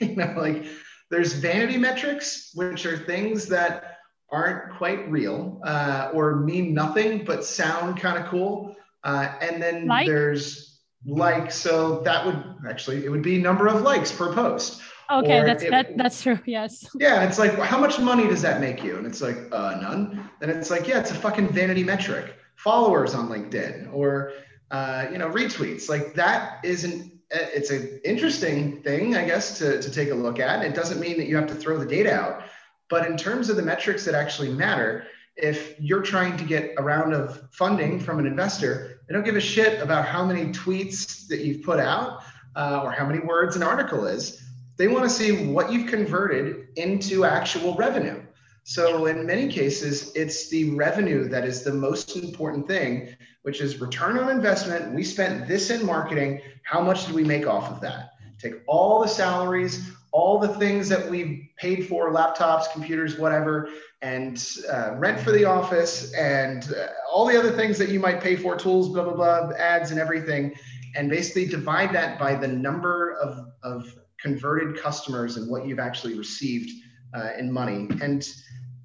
you 0.00 0.16
know, 0.16 0.34
like 0.36 0.66
there's 1.10 1.32
vanity 1.32 1.78
metrics, 1.78 2.50
which 2.54 2.84
are 2.84 2.98
things 2.98 3.46
that 3.46 3.96
aren't 4.30 4.76
quite 4.76 5.10
real 5.10 5.60
uh, 5.64 6.10
or 6.12 6.36
mean 6.36 6.74
nothing 6.74 7.24
but 7.24 7.44
sound 7.44 7.98
kind 7.98 8.22
of 8.22 8.28
cool. 8.28 8.76
Uh, 9.02 9.32
and 9.40 9.62
then 9.62 9.86
like? 9.86 10.06
there's 10.06 10.77
like, 11.06 11.50
so 11.50 12.00
that 12.00 12.26
would 12.26 12.42
actually, 12.68 13.04
it 13.04 13.08
would 13.08 13.22
be 13.22 13.38
number 13.38 13.66
of 13.68 13.82
likes 13.82 14.12
per 14.12 14.32
post. 14.32 14.82
Okay, 15.10 15.42
that's 15.42 15.62
it, 15.62 15.70
that, 15.70 15.96
that's 15.96 16.22
true. 16.22 16.38
Yes. 16.44 16.86
Yeah, 16.94 17.24
it's 17.24 17.38
like, 17.38 17.58
how 17.58 17.78
much 17.78 17.98
money 17.98 18.28
does 18.28 18.42
that 18.42 18.60
make 18.60 18.84
you? 18.84 18.98
And 18.98 19.06
it's 19.06 19.22
like, 19.22 19.36
uh, 19.52 19.78
none. 19.80 20.28
And 20.42 20.50
it's 20.50 20.70
like, 20.70 20.86
yeah, 20.86 21.00
it's 21.00 21.10
a 21.10 21.14
fucking 21.14 21.48
vanity 21.48 21.82
metric 21.82 22.34
followers 22.58 23.14
on 23.14 23.28
LinkedIn 23.28 23.92
or 23.94 24.32
uh, 24.70 25.06
you 25.10 25.18
know 25.18 25.30
retweets. 25.30 25.88
Like 25.88 26.14
that 26.14 26.58
isn't 26.64 27.12
it's 27.30 27.70
an 27.70 28.00
interesting 28.04 28.80
thing, 28.82 29.14
I 29.14 29.24
guess, 29.24 29.58
to, 29.58 29.82
to 29.82 29.90
take 29.90 30.10
a 30.10 30.14
look 30.14 30.40
at. 30.40 30.64
It 30.64 30.74
doesn't 30.74 30.98
mean 30.98 31.18
that 31.18 31.26
you 31.26 31.36
have 31.36 31.46
to 31.48 31.54
throw 31.54 31.78
the 31.78 31.84
data 31.84 32.10
out. 32.12 32.44
But 32.88 33.06
in 33.06 33.18
terms 33.18 33.50
of 33.50 33.56
the 33.56 33.62
metrics 33.62 34.06
that 34.06 34.14
actually 34.14 34.50
matter, 34.50 35.04
if 35.36 35.78
you're 35.78 36.00
trying 36.00 36.38
to 36.38 36.44
get 36.44 36.72
a 36.78 36.82
round 36.82 37.12
of 37.12 37.46
funding 37.52 38.00
from 38.00 38.18
an 38.18 38.26
investor, 38.26 38.97
they 39.08 39.14
don't 39.14 39.24
give 39.24 39.36
a 39.36 39.40
shit 39.40 39.80
about 39.80 40.04
how 40.04 40.24
many 40.24 40.52
tweets 40.52 41.26
that 41.28 41.40
you've 41.40 41.62
put 41.62 41.80
out 41.80 42.22
uh, 42.54 42.82
or 42.84 42.92
how 42.92 43.06
many 43.06 43.20
words 43.20 43.56
an 43.56 43.62
article 43.62 44.06
is. 44.06 44.42
They 44.76 44.86
want 44.86 45.04
to 45.04 45.10
see 45.10 45.46
what 45.46 45.72
you've 45.72 45.88
converted 45.88 46.68
into 46.76 47.24
actual 47.24 47.74
revenue. 47.74 48.22
So 48.64 49.06
in 49.06 49.24
many 49.24 49.48
cases, 49.48 50.12
it's 50.14 50.50
the 50.50 50.74
revenue 50.74 51.26
that 51.30 51.46
is 51.46 51.62
the 51.62 51.72
most 51.72 52.16
important 52.16 52.68
thing, 52.68 53.16
which 53.42 53.62
is 53.62 53.80
return 53.80 54.18
on 54.18 54.28
investment. 54.28 54.94
We 54.94 55.02
spent 55.04 55.48
this 55.48 55.70
in 55.70 55.86
marketing. 55.86 56.42
How 56.64 56.82
much 56.82 57.06
did 57.06 57.14
we 57.14 57.24
make 57.24 57.46
off 57.46 57.70
of 57.70 57.80
that? 57.80 58.10
Take 58.38 58.56
all 58.66 59.00
the 59.00 59.08
salaries, 59.08 59.90
all 60.12 60.38
the 60.38 60.48
things 60.48 60.88
that 60.88 61.08
we've 61.08 61.48
paid 61.56 61.86
for, 61.86 62.10
laptops, 62.12 62.72
computers, 62.72 63.18
whatever, 63.18 63.68
and 64.00 64.56
uh, 64.72 64.94
rent 64.96 65.20
for 65.20 65.32
the 65.32 65.44
office 65.44 66.12
and 66.14 66.72
uh, 66.74 66.88
all 67.12 67.26
the 67.26 67.36
other 67.36 67.50
things 67.50 67.78
that 67.78 67.88
you 67.88 68.00
might 68.00 68.20
pay 68.20 68.36
for, 68.36 68.56
tools, 68.56 68.88
blah, 68.88 69.04
blah, 69.04 69.14
blah, 69.14 69.50
ads 69.56 69.90
and 69.90 70.00
everything, 70.00 70.54
and 70.94 71.10
basically 71.10 71.46
divide 71.46 71.92
that 71.92 72.18
by 72.18 72.34
the 72.34 72.48
number 72.48 73.14
of, 73.14 73.48
of 73.62 73.94
converted 74.20 74.76
customers 74.76 75.36
and 75.36 75.50
what 75.50 75.66
you've 75.66 75.78
actually 75.78 76.16
received 76.16 76.70
uh, 77.14 77.30
in 77.38 77.50
money. 77.50 77.88
And 78.00 78.28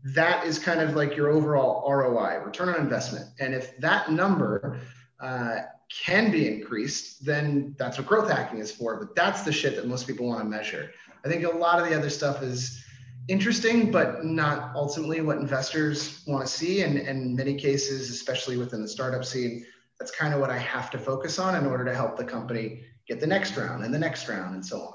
that 0.03 0.45
is 0.45 0.59
kind 0.59 0.81
of 0.81 0.95
like 0.95 1.15
your 1.15 1.29
overall 1.29 1.89
ROI, 1.89 2.41
return 2.43 2.69
on 2.69 2.79
investment. 2.79 3.25
And 3.39 3.53
if 3.53 3.77
that 3.77 4.12
number 4.12 4.79
uh, 5.19 5.59
can 5.89 6.31
be 6.31 6.47
increased, 6.47 7.23
then 7.25 7.75
that's 7.77 7.97
what 7.97 8.07
growth 8.07 8.29
hacking 8.29 8.59
is 8.59 8.71
for. 8.71 8.97
But 8.97 9.15
that's 9.15 9.43
the 9.43 9.51
shit 9.51 9.75
that 9.75 9.88
most 9.88 10.07
people 10.07 10.27
want 10.27 10.41
to 10.41 10.45
measure. 10.45 10.91
I 11.25 11.29
think 11.29 11.43
a 11.43 11.49
lot 11.49 11.79
of 11.79 11.89
the 11.89 11.97
other 11.97 12.09
stuff 12.09 12.41
is 12.43 12.83
interesting, 13.27 13.91
but 13.91 14.25
not 14.25 14.75
ultimately 14.75 15.21
what 15.21 15.38
investors 15.38 16.23
want 16.27 16.45
to 16.45 16.51
see. 16.51 16.81
And, 16.81 16.97
in 16.97 17.36
many 17.36 17.55
cases, 17.55 18.09
especially 18.09 18.57
within 18.57 18.81
the 18.81 18.88
startup 18.88 19.23
scene, 19.23 19.65
that's 19.99 20.12
kind 20.12 20.33
of 20.33 20.39
what 20.39 20.49
I 20.49 20.57
have 20.57 20.89
to 20.91 20.97
focus 20.97 21.39
on 21.39 21.55
in 21.55 21.65
order 21.65 21.86
to 21.86 21.95
help 21.95 22.17
the 22.17 22.25
company 22.25 22.83
get 23.07 23.19
the 23.19 23.27
next 23.27 23.55
round 23.57 23.83
and 23.83 23.93
the 23.93 23.99
next 23.99 24.27
round 24.27 24.55
and 24.55 24.65
so 24.65 24.81
on 24.81 24.93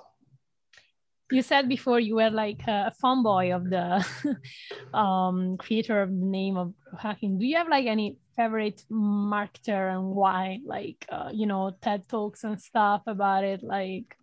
you 1.30 1.42
said 1.42 1.68
before 1.68 2.00
you 2.00 2.16
were 2.16 2.30
like 2.30 2.62
a 2.66 2.92
fanboy 3.02 3.54
of 3.54 3.68
the 3.68 4.04
um, 4.98 5.56
creator 5.58 6.02
of 6.02 6.10
the 6.10 6.26
name 6.26 6.56
of 6.56 6.72
hacking. 6.98 7.38
Do 7.38 7.46
you 7.46 7.56
have 7.56 7.68
like 7.68 7.86
any 7.86 8.16
favorite 8.36 8.82
marketer 8.90 9.92
and 9.94 10.10
why? 10.10 10.60
Like 10.64 11.06
uh, 11.10 11.30
you 11.32 11.46
know 11.46 11.76
TED 11.82 12.08
talks 12.08 12.44
and 12.44 12.60
stuff 12.60 13.02
about 13.06 13.44
it. 13.44 13.62
Like 13.62 14.16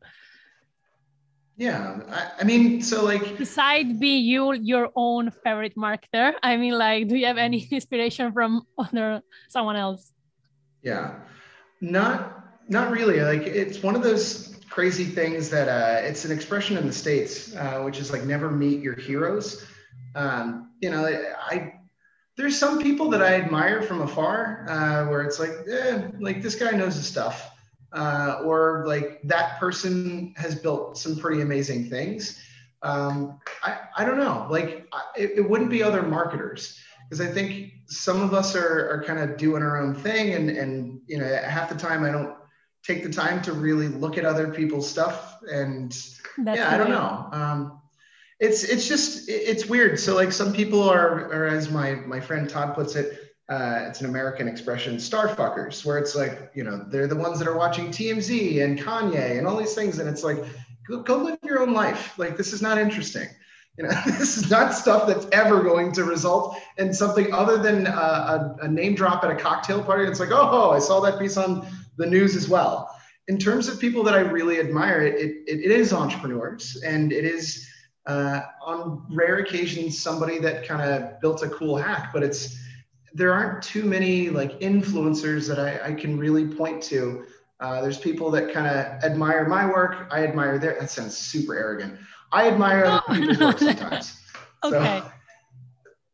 yeah, 1.58 2.00
I, 2.10 2.42
I 2.42 2.44
mean, 2.44 2.82
so 2.82 3.04
like 3.04 3.38
beside 3.38 4.00
be 4.00 4.18
you 4.18 4.54
your 4.54 4.90
own 4.96 5.32
favorite 5.44 5.76
marketer. 5.76 6.34
I 6.44 6.58
mean, 6.58 6.78
like, 6.78 7.08
do 7.08 7.16
you 7.16 7.26
have 7.26 7.38
any 7.38 7.68
inspiration 7.72 8.34
from 8.34 8.64
other 8.78 9.22
someone 9.50 9.76
else? 9.76 10.14
Yeah, 10.82 11.16
not 11.82 12.44
not 12.68 12.92
really. 12.92 13.22
Like 13.22 13.44
it's 13.44 13.82
one 13.82 13.96
of 13.96 14.04
those 14.04 14.60
crazy 14.70 15.06
things 15.06 15.50
that 15.50 15.70
uh, 15.70 16.06
it's 16.06 16.26
an 16.26 16.32
expression 16.32 16.78
in 16.78 16.86
the 16.88 16.94
states, 16.94 17.56
uh, 17.56 17.82
which 17.82 18.00
is 18.00 18.12
like 18.12 18.24
never 18.24 18.52
meet 18.52 18.82
your 18.82 18.96
heroes. 18.96 19.66
Um, 20.16 20.72
you 20.82 20.90
know, 20.90 21.06
I 21.06 21.74
there's 22.38 22.58
some 22.58 22.82
people 22.82 23.10
that 23.10 23.22
I 23.22 23.36
admire 23.36 23.82
from 23.82 24.02
afar, 24.02 24.66
uh, 24.68 25.10
where 25.10 25.22
it's 25.22 25.40
like, 25.40 25.52
eh, 25.72 26.10
like 26.20 26.42
this 26.42 26.56
guy 26.56 26.72
knows 26.72 26.96
his 26.96 27.08
stuff, 27.08 27.55
uh, 27.96 28.42
or 28.44 28.84
like 28.86 29.22
that 29.24 29.60
person 29.60 30.34
has 30.38 30.56
built 30.56 30.98
some 30.98 31.18
pretty 31.18 31.42
amazing 31.42 31.90
things. 31.90 32.42
Um, 32.82 33.40
I 33.64 33.80
I 33.98 34.06
don't 34.06 34.18
know, 34.18 34.48
like 34.50 34.88
it, 35.18 35.32
it 35.38 35.50
wouldn't 35.50 35.70
be 35.70 35.82
other 35.82 36.04
marketers 36.04 36.80
because 37.10 37.26
I 37.26 37.32
think 37.32 37.74
some 37.88 38.22
of 38.22 38.34
us 38.34 38.56
are 38.56 38.90
are 38.90 39.04
kind 39.04 39.20
of 39.20 39.38
doing 39.38 39.64
our 39.64 39.82
own 39.82 39.96
thing, 39.96 40.34
and 40.34 40.50
and 40.50 41.02
you 41.08 41.18
know 41.18 41.26
half 41.26 41.70
the 41.70 41.76
time 41.76 42.04
I 42.04 42.12
don't 42.12 42.36
take 42.84 43.02
the 43.02 43.12
time 43.12 43.42
to 43.42 43.54
really 43.54 43.88
look 43.88 44.18
at 44.18 44.26
other 44.26 44.50
people's 44.50 44.88
stuff 44.88 45.40
and 45.52 45.92
That's 46.38 46.60
yeah 46.60 46.72
i 46.72 46.78
don't 46.78 46.92
know. 46.92 47.28
Um, 47.32 47.82
it's 48.40 48.64
it's 48.64 48.88
just 48.88 49.30
it's 49.30 49.66
weird. 49.66 50.00
So 50.00 50.14
like 50.14 50.32
some 50.32 50.52
people 50.52 50.84
are 50.84 51.32
or 51.32 51.48
as 51.48 51.72
my 51.72 51.96
my 51.96 52.20
friend 52.20 52.50
todd 52.50 52.76
puts 52.76 52.96
it 52.96 53.25
uh, 53.50 53.86
it's 53.88 54.02
an 54.02 54.08
american 54.08 54.48
expression 54.48 54.96
starfuckers, 54.96 55.86
where 55.86 55.98
it's 55.98 56.16
like 56.16 56.52
you 56.56 56.64
know 56.64 56.84
they're 56.90 57.08
the 57.08 57.16
ones 57.16 57.40
that 57.40 57.48
are 57.48 57.58
watching 57.58 57.88
tmz 57.88 58.64
and 58.64 58.80
kanye 58.80 59.38
and 59.38 59.46
all 59.48 59.58
these 59.58 59.76
things 59.76 60.00
and 60.00 60.10
it's 60.10 60.24
like 60.24 60.44
go, 60.88 61.02
go 61.02 61.18
live 61.18 61.40
your 61.44 61.62
own 61.62 61.74
life. 61.74 62.18
Like 62.18 62.38
this 62.38 62.54
is 62.54 62.62
not 62.62 62.78
interesting. 62.78 63.28
You 63.78 63.86
know 63.86 63.90
this 64.06 64.38
is 64.38 64.50
not 64.50 64.74
stuff 64.74 65.08
that's 65.08 65.28
ever 65.32 65.62
going 65.62 65.92
to 65.94 66.04
result 66.04 66.58
in 66.78 66.94
something 66.94 67.34
other 67.34 67.58
than 67.58 67.88
a, 67.88 68.56
a, 68.62 68.68
name 68.68 68.96
drop 68.96 69.24
at 69.24 69.32
a 69.32 69.36
cocktail 69.36 69.84
party. 69.84 70.06
It's 70.06 70.20
like 70.20 70.32
oh 70.32 70.72
i 70.72 70.80
saw 70.80 71.00
that 71.02 71.20
piece 71.20 71.38
on 71.38 71.68
the 71.98 72.06
news 72.06 72.36
as 72.36 72.48
well. 72.48 72.90
In 73.28 73.38
terms 73.38 73.68
of 73.68 73.80
people 73.80 74.04
that 74.04 74.14
I 74.14 74.20
really 74.20 74.60
admire, 74.60 75.02
it, 75.02 75.16
it, 75.16 75.44
it 75.48 75.72
is 75.72 75.94
entrepreneurs 75.94 76.80
and 76.86 77.12
it 77.12 77.26
is 77.26 77.68
uh, 78.06 78.42
on 78.62 79.04
rare 79.10 79.38
occasions 79.38 80.00
somebody 80.00 80.38
that 80.40 80.68
kind 80.68 80.82
of 80.82 81.20
built 81.22 81.42
a 81.42 81.50
cool 81.50 81.76
hack, 81.76 82.12
but 82.14 82.22
it's 82.22 82.56
there 83.16 83.34
aren't 83.34 83.64
too 83.64 83.86
many 83.86 84.30
like 84.30 84.60
influencers 84.60 85.48
that 85.48 85.58
I, 85.58 85.92
I 85.92 85.94
can 85.94 86.20
really 86.20 86.46
point 86.46 86.84
to. 86.84 87.24
Uh, 87.62 87.82
there's 87.82 87.98
people 87.98 88.30
that 88.32 88.54
kind 88.54 88.68
of 88.68 89.04
admire 89.04 89.48
my 89.48 89.66
work. 89.66 90.10
I 90.12 90.26
admire 90.26 90.60
their. 90.60 90.78
That 90.78 90.92
sounds 90.92 91.18
super 91.18 91.56
arrogant. 91.56 91.98
I 92.34 92.50
admire 92.50 92.86
other 92.86 93.02
people's 93.16 93.40
work 93.40 93.60
sometimes. 93.60 94.22
okay. 94.66 95.00
So, 95.02 95.12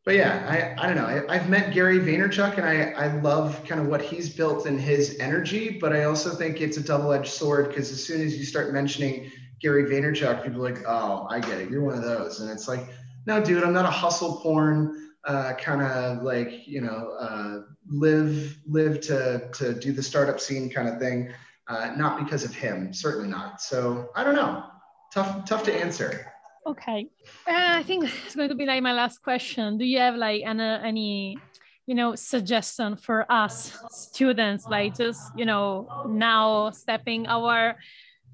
but 0.04 0.14
yeah, 0.14 0.76
I, 0.78 0.84
I 0.84 0.86
don't 0.86 0.96
know. 0.96 1.26
I, 1.28 1.36
have 1.38 1.48
met 1.48 1.72
Gary 1.72 1.98
Vaynerchuk 2.00 2.56
and 2.56 2.66
I, 2.66 2.90
I 2.90 3.20
love 3.20 3.64
kind 3.64 3.80
of 3.80 3.86
what 3.86 4.02
he's 4.02 4.34
built 4.34 4.66
and 4.66 4.80
his 4.80 5.18
energy, 5.20 5.78
but 5.80 5.92
I 5.92 6.04
also 6.04 6.30
think 6.30 6.60
it's 6.60 6.76
a 6.76 6.82
double 6.82 7.12
edged 7.12 7.30
sword 7.30 7.68
because 7.68 7.92
as 7.92 8.04
soon 8.04 8.20
as 8.20 8.36
you 8.36 8.44
start 8.44 8.72
mentioning 8.72 9.30
Gary 9.60 9.84
Vaynerchuk, 9.84 10.42
people 10.42 10.66
are 10.66 10.72
like, 10.72 10.82
oh, 10.88 11.28
I 11.30 11.38
get 11.38 11.60
it. 11.60 11.70
You're 11.70 11.84
one 11.84 11.94
of 11.94 12.02
those. 12.02 12.40
And 12.40 12.50
it's 12.50 12.66
like, 12.66 12.84
no, 13.26 13.40
dude, 13.40 13.62
I'm 13.62 13.72
not 13.72 13.84
a 13.84 13.90
hustle 13.90 14.40
porn 14.42 15.11
uh, 15.24 15.54
kind 15.54 15.82
of 15.82 16.22
like, 16.22 16.66
you 16.66 16.80
know, 16.80 17.14
uh, 17.18 17.62
live, 17.86 18.58
live 18.66 19.00
to, 19.00 19.48
to 19.54 19.74
do 19.74 19.92
the 19.92 20.02
startup 20.02 20.40
scene 20.40 20.68
kind 20.70 20.88
of 20.88 20.98
thing. 20.98 21.32
Uh, 21.68 21.92
not 21.96 22.18
because 22.18 22.44
of 22.44 22.52
him, 22.54 22.92
certainly 22.92 23.28
not. 23.28 23.60
So 23.60 24.10
I 24.16 24.24
don't 24.24 24.34
know. 24.34 24.64
Tough, 25.12 25.44
tough 25.44 25.62
to 25.64 25.74
answer. 25.74 26.26
Okay, 26.66 27.08
uh, 27.48 27.74
I 27.78 27.82
think 27.82 28.04
it's 28.24 28.36
going 28.36 28.48
to 28.48 28.54
be 28.54 28.66
like 28.66 28.82
my 28.82 28.92
last 28.92 29.20
question. 29.22 29.78
Do 29.78 29.84
you 29.84 29.98
have 29.98 30.14
like 30.14 30.42
any, 30.44 30.62
any 30.62 31.38
you 31.86 31.94
know 31.94 32.14
suggestion 32.14 32.96
for 32.96 33.30
us 33.30 33.76
students 33.90 34.66
like 34.68 34.96
just 34.96 35.20
you 35.36 35.44
know 35.44 35.88
now 36.08 36.70
stepping 36.70 37.26
our 37.26 37.76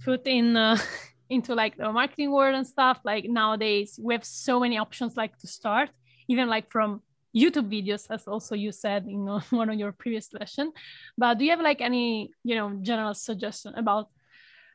foot 0.01 0.27
in 0.27 0.57
uh, 0.57 0.77
into 1.31 1.55
like 1.55 1.77
the 1.77 1.90
marketing 1.90 2.31
world 2.31 2.55
and 2.55 2.66
stuff 2.66 3.01
like 3.05 3.24
nowadays 3.24 3.98
we 4.03 4.14
have 4.14 4.24
so 4.24 4.61
many 4.61 4.79
options 4.79 5.16
like 5.16 5.37
to 5.38 5.46
start 5.46 5.90
even 6.28 6.48
like 6.48 6.70
from 6.70 7.02
youtube 7.36 7.68
videos 7.68 8.06
as 8.10 8.26
also 8.26 8.54
you 8.54 8.72
said 8.72 9.04
in 9.06 9.26
one 9.50 9.68
of 9.70 9.78
your 9.78 9.92
previous 9.92 10.32
lesson 10.32 10.72
but 11.16 11.38
do 11.38 11.44
you 11.44 11.50
have 11.50 11.60
like 11.60 11.80
any 11.80 12.30
you 12.44 12.54
know 12.54 12.78
general 12.82 13.14
suggestion 13.14 13.74
about 13.74 14.08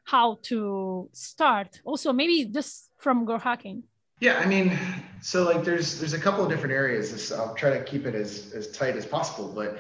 how 0.06 0.38
to 0.44 1.10
start 1.14 1.80
also 1.86 2.12
maybe 2.12 2.46
just 2.46 2.90
from 3.04 3.26
Grow 3.26 3.38
Hacking? 3.38 3.84
Yeah, 4.20 4.40
I 4.40 4.46
mean, 4.46 4.78
so 5.22 5.44
like 5.44 5.64
there's 5.64 6.00
there's 6.00 6.14
a 6.14 6.20
couple 6.20 6.44
of 6.44 6.50
different 6.50 6.74
areas. 6.74 7.32
I'll 7.32 7.56
try 7.56 7.72
to 7.78 7.84
keep 7.84 8.06
it 8.06 8.16
as 8.16 8.54
as 8.56 8.72
tight 8.72 8.96
as 8.96 9.06
possible. 9.06 9.52
But 9.54 9.80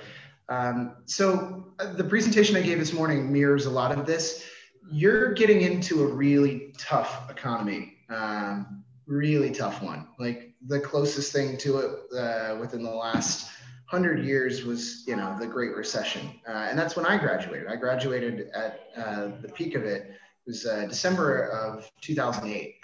um, 0.50 0.98
so 1.06 1.74
uh, 1.80 1.94
the 1.94 2.04
presentation 2.04 2.56
I 2.56 2.62
gave 2.62 2.80
this 2.80 2.94
morning 2.94 3.32
mirrors 3.32 3.66
a 3.66 3.70
lot 3.70 3.98
of 3.98 4.06
this. 4.06 4.46
You're 4.92 5.34
getting 5.34 5.62
into 5.62 6.04
a 6.04 6.08
really 6.08 6.74
tough 6.78 7.30
economy, 7.30 7.94
um, 8.10 8.84
really 9.06 9.52
tough 9.52 9.82
one. 9.82 10.08
Like 10.20 10.53
the 10.68 10.80
closest 10.80 11.32
thing 11.32 11.58
to 11.58 11.78
it 11.78 12.18
uh, 12.18 12.58
within 12.60 12.84
the 12.84 12.90
last 12.90 13.50
hundred 13.86 14.26
years 14.26 14.64
was, 14.64 15.04
you 15.08 15.16
know, 15.16 15.36
the 15.40 15.48
Great 15.48 15.76
Recession, 15.76 16.40
uh, 16.48 16.68
and 16.70 16.78
that's 16.78 16.96
when 16.96 17.06
I 17.06 17.18
graduated. 17.18 17.68
I 17.68 17.76
graduated 17.76 18.50
at 18.56 18.88
uh, 18.98 19.32
the 19.42 19.50
peak 19.50 19.76
of 19.76 19.84
it. 19.84 20.12
It 20.12 20.48
was 20.48 20.66
uh, 20.66 20.86
December 20.88 21.48
of 21.50 21.90
2008 22.02 22.84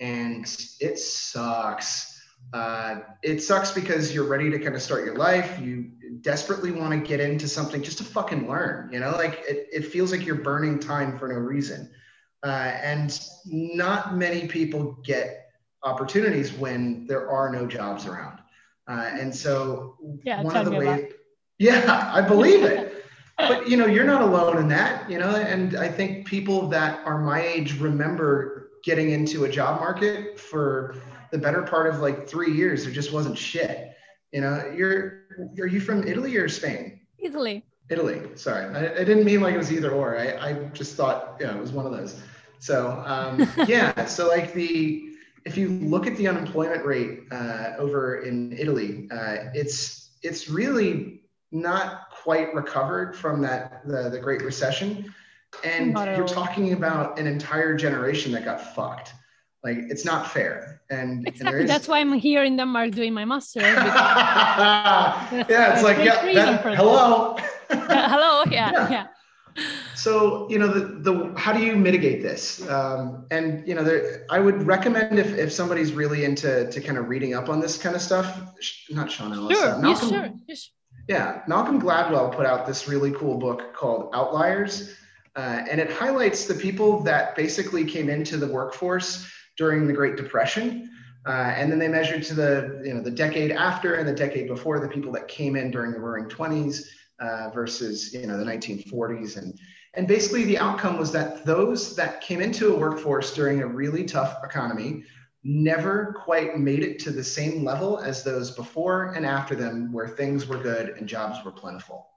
and 0.00 0.44
it 0.80 0.98
sucks. 0.98 2.14
Uh, 2.52 3.00
it 3.22 3.42
sucks 3.42 3.72
because 3.72 4.14
you're 4.14 4.26
ready 4.26 4.50
to 4.50 4.58
kind 4.58 4.74
of 4.74 4.82
start 4.82 5.04
your 5.04 5.16
life. 5.16 5.58
You 5.60 5.90
desperately 6.20 6.72
want 6.72 6.92
to 6.92 7.06
get 7.06 7.20
into 7.20 7.48
something 7.48 7.82
just 7.82 7.98
to 7.98 8.04
fucking 8.04 8.48
learn, 8.48 8.90
you 8.92 9.00
know, 9.00 9.10
like 9.12 9.42
it, 9.46 9.66
it 9.72 9.86
feels 9.86 10.12
like 10.12 10.24
you're 10.24 10.36
burning 10.36 10.78
time 10.78 11.18
for 11.18 11.28
no 11.28 11.34
reason. 11.34 11.90
Uh, 12.42 12.72
and 12.82 13.20
not 13.44 14.16
many 14.16 14.46
people 14.46 14.96
get 15.04 15.47
opportunities 15.82 16.52
when 16.52 17.06
there 17.06 17.30
are 17.30 17.50
no 17.50 17.66
jobs 17.66 18.06
around. 18.06 18.38
Uh, 18.88 19.10
and 19.12 19.34
so 19.34 19.96
yeah, 20.22 20.42
one 20.42 20.56
of 20.56 20.64
the 20.64 20.72
ways, 20.72 21.12
yeah, 21.58 22.10
I 22.14 22.20
believe 22.20 22.64
it. 22.64 23.04
but 23.36 23.68
you 23.68 23.76
know, 23.76 23.86
you're 23.86 24.04
not 24.04 24.22
alone 24.22 24.56
in 24.56 24.68
that, 24.68 25.08
you 25.10 25.18
know, 25.18 25.34
and 25.36 25.76
I 25.76 25.88
think 25.88 26.26
people 26.26 26.68
that 26.68 27.06
are 27.06 27.18
my 27.18 27.42
age 27.42 27.78
remember 27.78 28.70
getting 28.82 29.10
into 29.10 29.44
a 29.44 29.48
job 29.48 29.80
market 29.80 30.40
for 30.40 30.96
the 31.30 31.38
better 31.38 31.62
part 31.62 31.92
of 31.92 32.00
like 32.00 32.26
three 32.26 32.52
years. 32.52 32.84
There 32.84 32.92
just 32.92 33.12
wasn't 33.12 33.36
shit. 33.36 33.94
You 34.32 34.40
know, 34.40 34.72
you're 34.74 35.24
are 35.58 35.66
you 35.66 35.80
from 35.80 36.06
Italy 36.06 36.36
or 36.36 36.48
Spain? 36.48 37.00
Italy. 37.18 37.64
Italy. 37.90 38.20
Sorry, 38.34 38.64
I, 38.74 39.00
I 39.00 39.04
didn't 39.04 39.24
mean 39.24 39.40
like 39.40 39.54
it 39.54 39.58
was 39.58 39.72
either 39.72 39.90
or. 39.90 40.18
I, 40.18 40.50
I 40.50 40.52
just 40.72 40.96
thought 40.96 41.36
yeah, 41.40 41.54
it 41.54 41.60
was 41.60 41.72
one 41.72 41.86
of 41.86 41.92
those. 41.92 42.20
So 42.58 43.02
um, 43.06 43.48
yeah, 43.66 44.04
so 44.06 44.28
like 44.28 44.52
the 44.52 45.07
if 45.48 45.56
you 45.56 45.70
look 45.70 46.06
at 46.06 46.16
the 46.16 46.28
unemployment 46.28 46.84
rate 46.84 47.20
uh, 47.32 47.72
over 47.78 48.20
in 48.20 48.52
Italy, 48.52 49.08
uh, 49.10 49.48
it's 49.54 50.10
it's 50.22 50.50
really 50.50 51.22
not 51.50 52.10
quite 52.10 52.54
recovered 52.54 53.16
from 53.16 53.40
that 53.40 53.80
the, 53.86 54.10
the 54.10 54.18
Great 54.18 54.42
Recession. 54.42 55.12
And 55.64 55.94
you're 55.94 56.28
talking 56.28 56.74
about 56.74 57.18
an 57.18 57.26
entire 57.26 57.74
generation 57.74 58.30
that 58.32 58.44
got 58.44 58.74
fucked. 58.74 59.14
Like 59.64 59.78
it's 59.88 60.04
not 60.04 60.30
fair. 60.30 60.82
And, 60.90 61.26
exactly. 61.26 61.60
and 61.60 61.68
that's 61.68 61.88
why 61.88 62.00
i'm 62.00 62.12
here 62.14 62.44
in 62.44 62.56
denmark 62.56 62.92
doing 62.92 63.12
my 63.12 63.24
master. 63.24 63.60
Yeah 63.60 65.28
it's 65.74 65.82
like 65.82 65.98
yeah 65.98 66.32
that, 66.34 66.76
hello. 66.76 67.36
uh, 67.68 68.08
hello 68.08 68.44
yeah, 68.50 68.70
yeah, 68.72 68.90
yeah 68.90 69.06
so 69.94 70.48
you 70.48 70.58
know 70.58 70.68
the, 70.68 71.10
the 71.10 71.32
how 71.36 71.52
do 71.52 71.60
you 71.60 71.76
mitigate 71.76 72.22
this 72.22 72.68
um, 72.68 73.26
and 73.30 73.66
you 73.66 73.74
know 73.74 73.82
there, 73.82 74.24
i 74.30 74.38
would 74.38 74.62
recommend 74.66 75.18
if, 75.18 75.36
if 75.36 75.52
somebody's 75.52 75.92
really 75.92 76.24
into 76.24 76.70
to 76.70 76.80
kind 76.80 76.98
of 76.98 77.08
reading 77.08 77.34
up 77.34 77.48
on 77.48 77.60
this 77.60 77.76
kind 77.78 77.96
of 77.96 78.02
stuff 78.02 78.40
not 78.90 79.10
sean 79.10 79.32
ellis 79.32 79.58
sure, 79.58 79.74
uh, 79.74 79.78
malcolm, 79.78 80.10
yeah, 80.46 80.54
sure. 80.54 80.72
yeah 81.08 81.42
malcolm 81.46 81.80
gladwell 81.80 82.34
put 82.34 82.46
out 82.46 82.66
this 82.66 82.88
really 82.88 83.12
cool 83.12 83.38
book 83.38 83.74
called 83.74 84.10
outliers 84.14 84.96
uh, 85.38 85.64
and 85.70 85.80
it 85.80 85.92
highlights 85.92 86.46
the 86.46 86.54
people 86.54 87.00
that 87.00 87.36
basically 87.36 87.84
came 87.84 88.10
into 88.10 88.36
the 88.36 88.46
workforce 88.48 89.30
during 89.56 89.86
the 89.86 89.92
Great 89.92 90.16
Depression. 90.16 90.90
Uh, 91.26 91.52
and 91.56 91.70
then 91.70 91.78
they 91.78 91.86
measured 91.86 92.24
to 92.24 92.34
the, 92.34 92.82
you 92.84 92.92
know, 92.92 93.00
the 93.00 93.10
decade 93.10 93.52
after 93.52 93.94
and 93.94 94.08
the 94.08 94.12
decade 94.12 94.48
before 94.48 94.80
the 94.80 94.88
people 94.88 95.12
that 95.12 95.28
came 95.28 95.54
in 95.54 95.70
during 95.70 95.92
the 95.92 96.00
roaring 96.00 96.24
20s 96.24 96.88
uh, 97.20 97.50
versus, 97.50 98.12
you 98.14 98.26
know, 98.26 98.36
the 98.36 98.44
1940s. 98.44 99.36
And, 99.36 99.58
And 99.94 100.06
basically, 100.06 100.44
the 100.44 100.58
outcome 100.58 100.98
was 100.98 101.10
that 101.12 101.44
those 101.44 101.96
that 101.96 102.20
came 102.20 102.40
into 102.40 102.74
a 102.74 102.78
workforce 102.78 103.34
during 103.34 103.62
a 103.62 103.66
really 103.66 104.04
tough 104.04 104.38
economy 104.44 105.04
never 105.44 106.14
quite 106.24 106.58
made 106.58 106.82
it 106.82 106.98
to 107.00 107.10
the 107.10 107.24
same 107.24 107.64
level 107.64 107.98
as 107.98 108.22
those 108.22 108.50
before 108.50 109.12
and 109.14 109.24
after 109.24 109.54
them, 109.54 109.92
where 109.92 110.08
things 110.08 110.46
were 110.46 110.58
good 110.58 110.90
and 110.90 111.08
jobs 111.08 111.44
were 111.44 111.52
plentiful. 111.52 112.08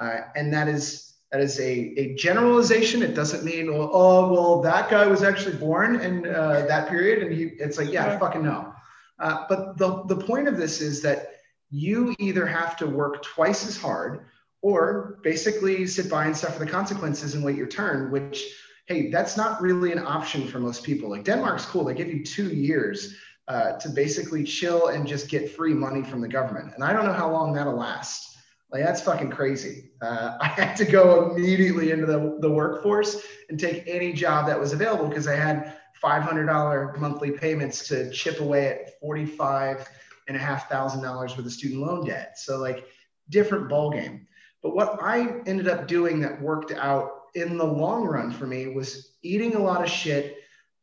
Uh, 0.00 0.20
and 0.36 0.52
that 0.52 0.68
is 0.68 1.08
that 1.32 1.40
is 1.42 1.58
a, 1.60 1.92
a 1.98 2.14
generalization. 2.14 3.02
It 3.02 3.14
doesn't 3.14 3.44
mean, 3.44 3.72
well, 3.72 3.90
oh, 3.92 4.32
well, 4.32 4.62
that 4.62 4.88
guy 4.88 5.06
was 5.06 5.22
actually 5.22 5.56
born 5.56 6.00
in 6.00 6.26
uh, 6.26 6.64
that 6.66 6.88
period. 6.88 7.22
And 7.22 7.32
he, 7.32 7.44
it's 7.58 7.76
like, 7.76 7.92
yeah, 7.92 8.06
I 8.06 8.18
fucking 8.18 8.42
no 8.42 8.72
Uh, 9.18 9.44
but 9.48 9.76
the, 9.76 10.04
the 10.04 10.16
point 10.16 10.48
of 10.48 10.56
this 10.56 10.80
is 10.80 11.02
that 11.02 11.40
you 11.70 12.14
either 12.18 12.46
have 12.46 12.78
to 12.78 12.86
work 12.86 13.22
twice 13.22 13.66
as 13.68 13.76
hard 13.76 14.24
or 14.62 15.18
basically 15.22 15.86
sit 15.86 16.10
by 16.10 16.26
and 16.26 16.36
suffer 16.36 16.58
the 16.58 16.70
consequences 16.70 17.34
and 17.34 17.44
wait 17.44 17.56
your 17.56 17.66
turn, 17.66 18.10
which, 18.10 18.44
hey, 18.86 19.10
that's 19.10 19.36
not 19.36 19.60
really 19.60 19.92
an 19.92 19.98
option 19.98 20.46
for 20.48 20.58
most 20.58 20.82
people. 20.82 21.10
Like 21.10 21.24
Denmark's 21.24 21.66
cool. 21.66 21.84
They 21.84 21.94
give 21.94 22.08
you 22.08 22.24
two 22.24 22.48
years 22.48 23.16
uh, 23.46 23.78
to 23.78 23.88
basically 23.88 24.44
chill 24.44 24.88
and 24.88 25.06
just 25.06 25.28
get 25.28 25.50
free 25.50 25.74
money 25.74 26.02
from 26.02 26.20
the 26.20 26.28
government. 26.28 26.74
And 26.74 26.84
I 26.84 26.92
don't 26.92 27.06
know 27.06 27.12
how 27.12 27.30
long 27.30 27.52
that'll 27.52 27.76
last. 27.76 28.36
Like 28.70 28.84
that's 28.84 29.00
fucking 29.00 29.30
crazy. 29.30 29.90
Uh, 30.02 30.36
I 30.40 30.46
had 30.48 30.76
to 30.76 30.84
go 30.84 31.30
immediately 31.30 31.90
into 31.90 32.06
the, 32.06 32.38
the 32.40 32.50
workforce 32.50 33.22
and 33.48 33.58
take 33.58 33.84
any 33.86 34.12
job 34.12 34.46
that 34.48 34.58
was 34.58 34.72
available 34.72 35.08
because 35.08 35.26
I 35.26 35.36
had 35.36 35.76
$500 36.02 36.98
monthly 36.98 37.30
payments 37.32 37.88
to 37.88 38.10
chip 38.10 38.40
away 38.40 38.68
at 38.68 39.00
45 39.00 39.88
and 40.28 40.36
a 40.36 40.40
half 40.40 40.68
thousand 40.68 41.02
dollars 41.02 41.36
worth 41.36 41.46
of 41.46 41.52
student 41.52 41.80
loan 41.80 42.06
debt. 42.06 42.38
So 42.38 42.58
like 42.58 42.86
different 43.30 43.68
ball 43.68 43.90
game. 43.90 44.27
But 44.62 44.74
what 44.74 44.98
I 45.02 45.40
ended 45.46 45.68
up 45.68 45.86
doing 45.86 46.20
that 46.20 46.40
worked 46.40 46.72
out 46.72 47.10
in 47.34 47.56
the 47.56 47.64
long 47.64 48.04
run 48.04 48.30
for 48.32 48.46
me 48.46 48.68
was 48.68 49.12
eating 49.22 49.54
a 49.54 49.62
lot 49.62 49.82
of 49.82 49.90
shit, 49.90 50.36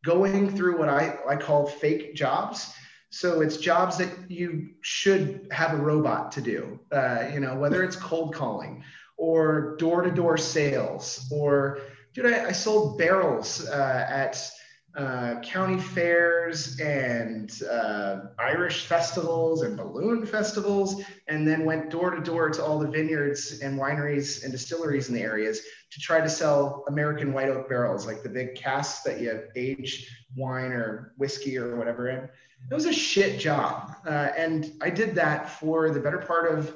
going 0.06 0.56
through 0.56 0.78
what 0.78 0.88
I, 0.88 1.18
I 1.28 1.36
call 1.36 1.66
fake 1.66 2.16
jobs. 2.16 2.74
So 3.10 3.42
it's 3.42 3.58
jobs 3.58 3.98
that 3.98 4.10
you 4.30 4.70
should 4.82 5.48
have 5.52 5.74
a 5.74 5.82
robot 5.82 6.32
to 6.34 6.42
do, 6.42 6.80
uh, 6.92 7.30
you 7.34 7.40
know, 7.40 7.56
whether 7.56 7.84
it's 7.84 7.96
cold 7.96 8.36
calling 8.36 8.84
or 9.18 9.76
door 9.78 10.02
to 10.02 10.12
door 10.12 10.38
sales 10.38 11.28
or, 11.32 11.80
dude, 12.14 12.26
I, 12.26 12.48
I 12.48 12.52
sold 12.52 12.98
barrels 12.98 13.68
uh, 13.68 14.06
at 14.10 14.38
uh, 14.96 15.40
county 15.42 15.80
fairs 15.80 16.80
and 16.80 17.62
uh, 17.64 18.22
Irish 18.40 18.86
festivals 18.86 19.62
and 19.62 19.76
balloon 19.76 20.26
festivals, 20.26 21.04
and 21.28 21.48
then 21.48 21.66
went 21.66 21.90
door 21.90 22.12
to 22.12 22.22
door 22.22 22.50
to 22.50 22.64
all 22.64 22.80
the 22.80 22.88
vineyards 22.88 23.60
and 23.62 23.78
wineries 23.80 24.44
and 24.44 24.52
distilleries 24.52 25.10
in 25.10 25.16
the 25.16 25.22
areas 25.22 25.62
to 25.92 26.00
try 26.00 26.22
to 26.22 26.30
sell 26.30 26.86
American 26.88 27.34
white 27.34 27.50
oak 27.50 27.68
barrels, 27.68 28.06
like 28.06 28.24
the 28.24 28.30
big 28.30 28.56
casks 28.56 29.04
that 29.04 29.20
you 29.20 29.44
age 29.56 30.10
wine 30.36 30.72
or 30.72 31.14
whiskey 31.18 31.58
or 31.58 31.76
whatever 31.76 32.10
in. 32.10 32.30
It 32.70 32.74
was 32.74 32.86
a 32.86 32.94
shit 32.94 33.40
job. 33.40 33.96
Uh, 34.08 34.30
and 34.38 34.72
I 34.82 34.90
did 34.90 35.14
that 35.16 35.50
for 35.50 35.90
the 35.90 36.00
better 36.00 36.20
part 36.20 36.52
of 36.52 36.74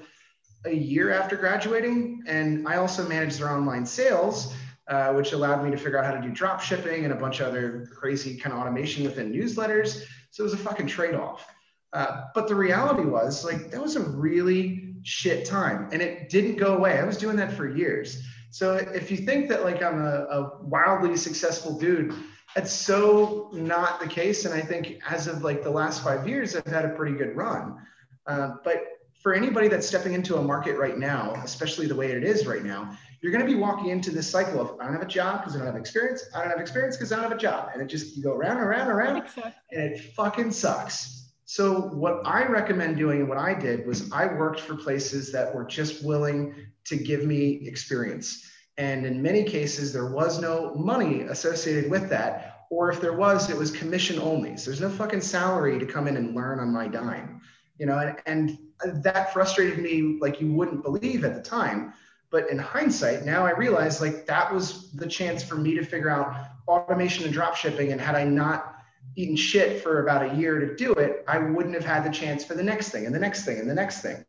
a 0.66 0.74
year 0.74 1.12
after 1.12 1.36
graduating. 1.36 2.24
And 2.28 2.68
I 2.68 2.78
also 2.78 3.08
managed 3.08 3.40
their 3.40 3.50
online 3.50 3.86
sales 3.86 4.54
uh, 4.90 5.14
which 5.14 5.32
allowed 5.34 5.64
me 5.64 5.72
to 5.72 5.78
figure 5.78 5.98
out 5.98 6.06
how 6.06 6.12
to 6.12 6.22
do 6.22 6.30
drop 6.30 6.62
shipping 6.62 7.06
and 7.06 7.14
a 7.14 7.16
bunch 7.16 7.40
of 7.40 7.48
other 7.48 7.88
crazy 7.96 8.36
kind 8.36 8.54
of 8.54 8.60
automation 8.60 9.04
within 9.04 9.32
newsletters. 9.32 10.04
So 10.32 10.44
it 10.44 10.46
was 10.46 10.54
a 10.54 10.58
fucking 10.58 10.88
trade 10.88 11.16
off. 11.16 11.48
Uh, 11.94 12.26
but 12.36 12.48
the 12.48 12.56
reality 12.56 13.04
was, 13.04 13.46
like, 13.46 13.72
that 13.72 13.82
was 13.82 13.96
a 13.96 14.02
really 14.02 14.96
shit 15.04 15.46
time 15.46 15.90
and 15.92 16.02
it 16.02 16.30
didn't 16.30 16.58
go 16.58 16.76
away. 16.76 17.00
I 17.00 17.04
was 17.04 17.18
doing 17.18 17.36
that 17.38 17.54
for 17.54 17.68
years. 17.68 18.24
So 18.52 18.74
if 18.74 19.12
you 19.12 19.18
think 19.18 19.48
that, 19.50 19.64
like, 19.64 19.82
I'm 19.82 20.02
a, 20.02 20.26
a 20.26 20.64
wildly 20.64 21.16
successful 21.18 21.78
dude, 21.78 22.14
that's 22.56 22.72
so 22.72 23.50
not 23.54 24.00
the 24.00 24.08
case. 24.08 24.46
And 24.46 24.54
I 24.54 24.62
think 24.62 25.00
as 25.08 25.28
of 25.28 25.44
like 25.44 25.64
the 25.64 25.70
last 25.70 26.04
five 26.04 26.28
years, 26.28 26.56
I've 26.56 26.66
had 26.66 26.86
a 26.86 26.90
pretty 26.90 27.16
good 27.16 27.36
run. 27.36 27.78
Uh, 28.26 28.56
but 28.64 28.84
for 29.22 29.34
anybody 29.34 29.68
that's 29.68 29.88
stepping 29.88 30.14
into 30.14 30.38
a 30.38 30.42
market 30.42 30.78
right 30.78 30.98
now, 30.98 31.34
especially 31.44 31.86
the 31.86 31.96
way 31.96 32.12
it 32.12 32.24
is 32.24 32.48
right 32.48 32.64
now, 32.64 32.98
you're 33.22 33.32
going 33.32 33.46
to 33.46 33.52
be 33.52 33.60
walking 33.60 33.90
into 33.90 34.12
this 34.12 34.30
cycle 34.30 34.62
of 34.62 34.80
I 34.80 34.86
don't 34.86 34.94
have 34.94 35.02
a 35.02 35.06
job 35.06 35.42
because 35.42 35.56
I 35.56 35.60
don't 35.60 35.68
have 35.68 35.76
experience. 35.76 36.24
I 36.34 36.40
don't 36.40 36.52
have 36.52 36.60
experience 36.60 36.96
because 36.96 37.12
I 37.12 37.16
don't 37.16 37.24
have 37.24 37.38
a 37.38 37.42
job. 37.42 37.72
And 37.74 37.82
it 37.82 37.88
just, 37.88 38.16
you 38.16 38.24
go 38.24 38.34
around 38.34 38.58
and 38.58 38.66
around 38.66 38.82
and 38.82 38.92
around 38.92 39.18
exactly. 39.18 39.54
and 39.72 39.84
it 39.84 40.14
fucking 40.16 40.52
sucks. 40.52 41.32
So 41.46 41.82
what 41.82 42.22
I 42.26 42.46
recommend 42.46 42.98
doing 42.98 43.22
and 43.22 43.30
what 43.30 43.40
I 43.40 43.54
did 43.54 43.86
was 43.86 44.12
I 44.12 44.28
worked 44.28 44.60
for 44.62 44.76
places 44.76 45.32
that 45.32 45.54
were 45.54 45.66
just 45.66 46.06
willing 46.06 46.54
to 46.86 46.96
give 46.96 47.26
me 47.26 47.68
experience. 47.68 48.46
And 48.78 49.06
in 49.06 49.22
many 49.22 49.44
cases, 49.44 49.92
there 49.92 50.12
was 50.12 50.40
no 50.40 50.74
money 50.76 51.22
associated 51.24 51.90
with 51.90 52.08
that. 52.10 52.68
Or 52.70 52.92
if 52.92 53.02
there 53.02 53.18
was, 53.18 53.50
it 53.50 53.58
was 53.58 53.72
commission 53.72 54.20
only. 54.20 54.56
So 54.58 54.70
there's 54.70 54.80
no 54.80 54.90
fucking 54.90 55.22
salary 55.22 55.80
to 55.80 55.86
come 55.86 56.08
in 56.08 56.16
and 56.18 56.36
learn 56.36 56.60
on 56.60 56.72
my 56.72 56.88
dime. 56.88 57.42
You 57.80 57.88
know, 57.88 57.98
and, 57.98 58.58
and 58.84 59.04
that 59.04 59.34
frustrated 59.34 59.80
me 59.80 60.20
like 60.22 60.40
you 60.40 60.54
wouldn't 60.54 60.84
believe 60.84 61.26
at 61.26 61.34
the 61.34 61.42
time 61.42 61.94
but 62.32 62.50
in 62.50 62.60
hindsight, 62.60 63.26
now 63.26 63.46
I 63.46 63.52
realize 63.52 64.02
like 64.02 64.26
that 64.28 64.54
was 64.54 64.92
the 64.92 65.08
chance 65.08 65.44
for 65.44 65.56
me 65.56 65.76
to 65.76 65.84
figure 65.84 66.10
out 66.10 66.36
automation 66.68 67.24
and 67.26 67.34
drop 67.34 67.56
shipping. 67.56 67.92
And 67.92 68.00
had 68.00 68.16
I 68.16 68.24
not 68.24 68.76
eaten 69.16 69.36
shit 69.36 69.82
for 69.82 70.04
about 70.04 70.30
a 70.30 70.36
year 70.36 70.60
to 70.60 70.76
do 70.76 70.94
it, 70.94 71.24
I 71.28 71.40
wouldn't 71.40 71.74
have 71.74 71.86
had 71.86 72.04
the 72.04 72.12
chance 72.12 72.44
for 72.44 72.54
the 72.54 72.64
next 72.64 72.90
thing 72.90 73.06
and 73.06 73.16
the 73.16 73.20
next 73.20 73.46
thing 73.46 73.58
and 73.60 73.70
the 73.70 73.74
next 73.74 74.02
thing. 74.02 74.24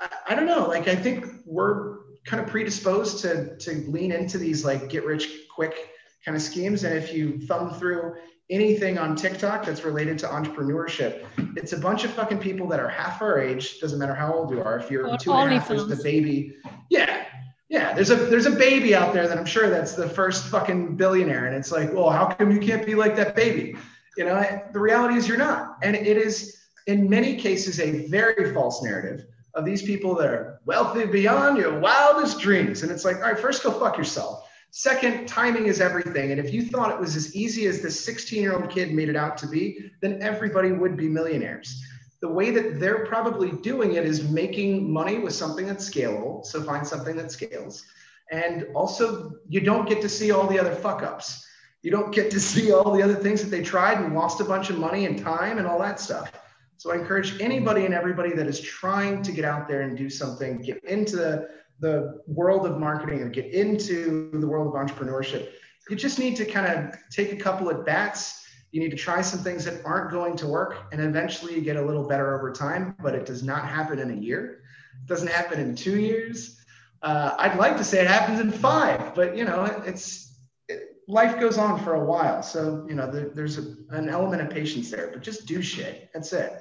I, 0.00 0.08
I 0.28 0.34
don't 0.34 0.46
know. 0.46 0.66
Like 0.68 0.88
I 0.88 0.94
think 0.94 1.26
we're 1.46 1.98
kind 2.24 2.42
of 2.42 2.48
predisposed 2.48 3.20
to 3.20 3.56
to 3.56 3.72
lean 3.90 4.12
into 4.12 4.38
these 4.38 4.64
like 4.64 4.88
get 4.88 5.04
rich 5.04 5.28
quick 5.54 5.90
kind 6.24 6.36
of 6.36 6.42
schemes. 6.42 6.84
And 6.84 6.96
if 6.96 7.12
you 7.12 7.40
thumb 7.46 7.74
through 7.74 8.16
anything 8.50 8.98
on 8.98 9.16
TikTok 9.16 9.64
that's 9.64 9.84
related 9.84 10.18
to 10.20 10.26
entrepreneurship. 10.26 11.24
It's 11.56 11.72
a 11.72 11.78
bunch 11.78 12.04
of 12.04 12.12
fucking 12.12 12.38
people 12.38 12.68
that 12.68 12.80
are 12.80 12.88
half 12.88 13.22
our 13.22 13.40
age. 13.40 13.80
Doesn't 13.80 13.98
matter 13.98 14.14
how 14.14 14.32
old 14.32 14.50
you 14.50 14.62
are. 14.62 14.78
If 14.78 14.90
you're 14.90 15.08
oh, 15.08 15.16
two 15.16 15.32
and 15.32 15.52
a 15.52 15.58
half, 15.58 15.68
there's 15.68 15.86
the 15.86 16.00
baby. 16.02 16.56
Yeah, 16.90 17.24
yeah. 17.68 17.94
There's 17.94 18.10
a 18.10 18.16
there's 18.16 18.46
a 18.46 18.52
baby 18.52 18.94
out 18.94 19.14
there 19.14 19.28
that 19.28 19.38
I'm 19.38 19.46
sure 19.46 19.70
that's 19.70 19.94
the 19.94 20.08
first 20.08 20.46
fucking 20.46 20.96
billionaire, 20.96 21.46
and 21.46 21.56
it's 21.56 21.72
like, 21.72 21.92
well, 21.92 22.10
how 22.10 22.26
come 22.26 22.50
you 22.50 22.60
can't 22.60 22.84
be 22.84 22.94
like 22.94 23.16
that 23.16 23.34
baby? 23.34 23.76
You 24.16 24.26
know, 24.26 24.62
the 24.72 24.80
reality 24.80 25.14
is 25.14 25.26
you're 25.26 25.38
not, 25.38 25.78
and 25.82 25.96
it 25.96 26.16
is 26.16 26.58
in 26.86 27.08
many 27.08 27.36
cases 27.36 27.80
a 27.80 28.06
very 28.08 28.52
false 28.52 28.82
narrative 28.82 29.24
of 29.54 29.64
these 29.64 29.82
people 29.82 30.14
that 30.16 30.26
are 30.26 30.60
wealthy 30.64 31.06
beyond 31.06 31.58
your 31.58 31.78
wildest 31.78 32.40
dreams. 32.40 32.82
And 32.82 32.90
it's 32.90 33.04
like, 33.04 33.16
all 33.16 33.22
right, 33.22 33.38
first 33.38 33.62
go 33.62 33.70
fuck 33.70 33.98
yourself 33.98 34.41
Second, 34.74 35.28
timing 35.28 35.66
is 35.66 35.82
everything. 35.82 36.30
And 36.30 36.40
if 36.40 36.50
you 36.50 36.64
thought 36.64 36.90
it 36.90 36.98
was 36.98 37.14
as 37.14 37.36
easy 37.36 37.66
as 37.66 37.82
this 37.82 38.02
16 38.02 38.40
year 38.40 38.54
old 38.54 38.70
kid 38.70 38.94
made 38.94 39.10
it 39.10 39.16
out 39.16 39.36
to 39.38 39.46
be, 39.46 39.90
then 40.00 40.22
everybody 40.22 40.72
would 40.72 40.96
be 40.96 41.10
millionaires. 41.10 41.78
The 42.22 42.28
way 42.28 42.50
that 42.52 42.80
they're 42.80 43.04
probably 43.04 43.52
doing 43.52 43.96
it 43.96 44.06
is 44.06 44.30
making 44.30 44.90
money 44.90 45.18
with 45.18 45.34
something 45.34 45.66
that's 45.66 45.88
scalable. 45.88 46.42
So 46.46 46.62
find 46.62 46.86
something 46.86 47.16
that 47.16 47.30
scales. 47.30 47.84
And 48.30 48.66
also, 48.74 49.32
you 49.46 49.60
don't 49.60 49.86
get 49.86 50.00
to 50.00 50.08
see 50.08 50.30
all 50.30 50.46
the 50.46 50.58
other 50.58 50.74
fuck 50.74 51.02
ups. 51.02 51.46
You 51.82 51.90
don't 51.90 52.10
get 52.10 52.30
to 52.30 52.40
see 52.40 52.72
all 52.72 52.92
the 52.92 53.02
other 53.02 53.16
things 53.16 53.42
that 53.42 53.50
they 53.50 53.62
tried 53.62 53.98
and 53.98 54.14
lost 54.14 54.40
a 54.40 54.44
bunch 54.44 54.70
of 54.70 54.78
money 54.78 55.04
and 55.04 55.18
time 55.18 55.58
and 55.58 55.66
all 55.66 55.80
that 55.80 56.00
stuff. 56.00 56.32
So 56.78 56.92
I 56.92 56.96
encourage 56.96 57.38
anybody 57.42 57.84
and 57.84 57.92
everybody 57.92 58.34
that 58.36 58.46
is 58.46 58.58
trying 58.58 59.22
to 59.22 59.32
get 59.32 59.44
out 59.44 59.68
there 59.68 59.82
and 59.82 59.98
do 59.98 60.08
something, 60.08 60.62
get 60.62 60.82
into 60.84 61.16
the 61.16 61.48
the 61.82 62.22
world 62.28 62.64
of 62.64 62.78
marketing 62.78 63.20
or 63.20 63.28
get 63.28 63.46
into 63.46 64.30
the 64.32 64.46
world 64.46 64.68
of 64.68 64.74
entrepreneurship, 64.74 65.50
you 65.90 65.96
just 65.96 66.18
need 66.18 66.36
to 66.36 66.44
kind 66.44 66.66
of 66.66 66.94
take 67.10 67.32
a 67.32 67.36
couple 67.36 67.68
at 67.70 67.84
bats. 67.84 68.46
You 68.70 68.80
need 68.80 68.92
to 68.92 68.96
try 68.96 69.20
some 69.20 69.40
things 69.40 69.64
that 69.64 69.84
aren't 69.84 70.12
going 70.12 70.36
to 70.36 70.46
work, 70.46 70.84
and 70.92 71.00
eventually 71.00 71.54
you 71.54 71.60
get 71.60 71.76
a 71.76 71.82
little 71.82 72.06
better 72.08 72.34
over 72.38 72.52
time. 72.52 72.94
But 73.02 73.16
it 73.16 73.26
does 73.26 73.42
not 73.42 73.66
happen 73.66 73.98
in 73.98 74.12
a 74.12 74.14
year. 74.14 74.62
It 75.02 75.08
doesn't 75.08 75.28
happen 75.28 75.60
in 75.60 75.74
two 75.74 75.98
years. 75.98 76.64
Uh, 77.02 77.34
I'd 77.36 77.58
like 77.58 77.76
to 77.78 77.84
say 77.84 78.00
it 78.00 78.06
happens 78.06 78.38
in 78.38 78.52
five, 78.52 79.12
but 79.14 79.36
you 79.36 79.44
know, 79.44 79.64
it's 79.84 80.38
it, 80.68 80.98
life 81.08 81.40
goes 81.40 81.58
on 81.58 81.82
for 81.82 81.94
a 81.94 82.04
while. 82.04 82.44
So 82.44 82.86
you 82.88 82.94
know, 82.94 83.10
there, 83.10 83.30
there's 83.34 83.58
a, 83.58 83.74
an 83.90 84.08
element 84.08 84.40
of 84.40 84.50
patience 84.50 84.88
there. 84.88 85.10
But 85.12 85.22
just 85.22 85.46
do 85.46 85.60
shit. 85.60 86.10
That's 86.14 86.32
it. 86.32 86.52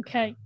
Okay 0.00 0.36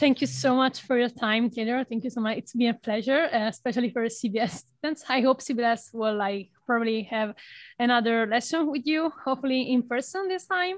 thank 0.00 0.22
you 0.22 0.26
so 0.26 0.56
much 0.56 0.80
for 0.80 0.98
your 0.98 1.10
time, 1.10 1.50
Taylor. 1.50 1.84
Thank 1.84 2.04
you 2.04 2.10
so 2.10 2.22
much. 2.22 2.38
It's 2.38 2.54
been 2.54 2.70
a 2.70 2.74
pleasure, 2.74 3.28
uh, 3.32 3.48
especially 3.48 3.90
for 3.90 4.06
CBS 4.06 4.64
students. 4.64 5.04
I 5.08 5.20
hope 5.20 5.42
CBS 5.42 5.92
will 5.92 6.16
like 6.16 6.48
probably 6.66 7.02
have 7.02 7.34
another 7.78 8.26
lesson 8.26 8.70
with 8.70 8.86
you, 8.86 9.12
hopefully 9.24 9.72
in 9.72 9.82
person 9.82 10.26
this 10.26 10.46
time. 10.46 10.76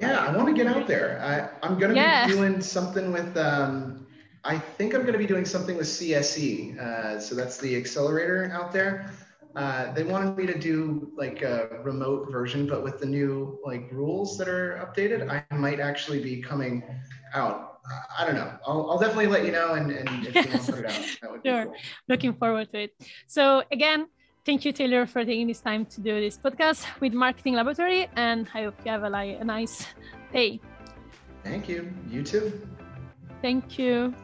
Yeah, 0.00 0.18
I 0.18 0.36
want 0.36 0.48
to 0.48 0.54
get 0.54 0.66
out 0.66 0.88
there. 0.88 1.08
I, 1.62 1.66
am 1.66 1.78
going 1.78 1.94
to 1.94 1.96
yeah. 1.96 2.26
be 2.26 2.32
doing 2.32 2.60
something 2.60 3.12
with, 3.12 3.36
um, 3.36 4.06
I 4.42 4.58
think 4.58 4.94
I'm 4.94 5.02
going 5.02 5.12
to 5.12 5.24
be 5.26 5.26
doing 5.34 5.44
something 5.44 5.76
with 5.76 5.86
CSE. 5.86 6.78
Uh, 6.78 7.20
so 7.20 7.36
that's 7.36 7.58
the 7.58 7.76
accelerator 7.76 8.50
out 8.52 8.72
there. 8.72 9.12
Uh, 9.54 9.92
they 9.92 10.02
wanted 10.02 10.36
me 10.36 10.44
to 10.44 10.58
do 10.58 11.12
like 11.16 11.40
a 11.42 11.80
remote 11.82 12.30
version, 12.30 12.66
but 12.66 12.82
with 12.82 12.98
the 12.98 13.06
new 13.06 13.58
like 13.64 13.88
rules 13.90 14.36
that 14.36 14.48
are 14.48 14.84
updated, 14.84 15.30
I 15.30 15.56
might 15.56 15.80
actually 15.80 16.22
be 16.22 16.42
coming 16.42 16.82
out 17.32 17.65
I 18.18 18.26
don't 18.26 18.34
know. 18.34 18.50
I'll, 18.66 18.90
I'll 18.90 18.98
definitely 18.98 19.28
let 19.28 19.44
you 19.44 19.52
know, 19.52 19.74
and, 19.74 19.90
and 19.90 20.26
if 20.26 20.34
you 20.34 20.50
want 20.50 20.62
to 20.62 20.72
put 20.72 20.84
it 20.84 20.86
out, 20.86 21.16
that 21.22 21.30
would 21.30 21.40
sure. 21.46 21.64
be 21.64 21.70
cool. 21.70 21.76
Looking 22.08 22.34
forward 22.34 22.72
to 22.72 22.84
it. 22.84 22.94
So 23.26 23.62
again, 23.70 24.06
thank 24.44 24.64
you, 24.64 24.72
Taylor, 24.72 25.06
for 25.06 25.24
taking 25.24 25.46
this 25.46 25.60
time 25.60 25.86
to 25.86 26.00
do 26.00 26.20
this 26.20 26.38
podcast 26.38 26.84
with 27.00 27.12
Marketing 27.12 27.54
Laboratory, 27.54 28.08
and 28.16 28.48
I 28.54 28.64
hope 28.64 28.74
you 28.84 28.90
have 28.90 29.04
a, 29.04 29.12
a 29.12 29.44
nice 29.44 29.86
day. 30.32 30.60
Thank 31.44 31.68
you. 31.68 31.92
You 32.10 32.22
too. 32.22 32.52
Thank 33.40 33.78
you. 33.78 34.14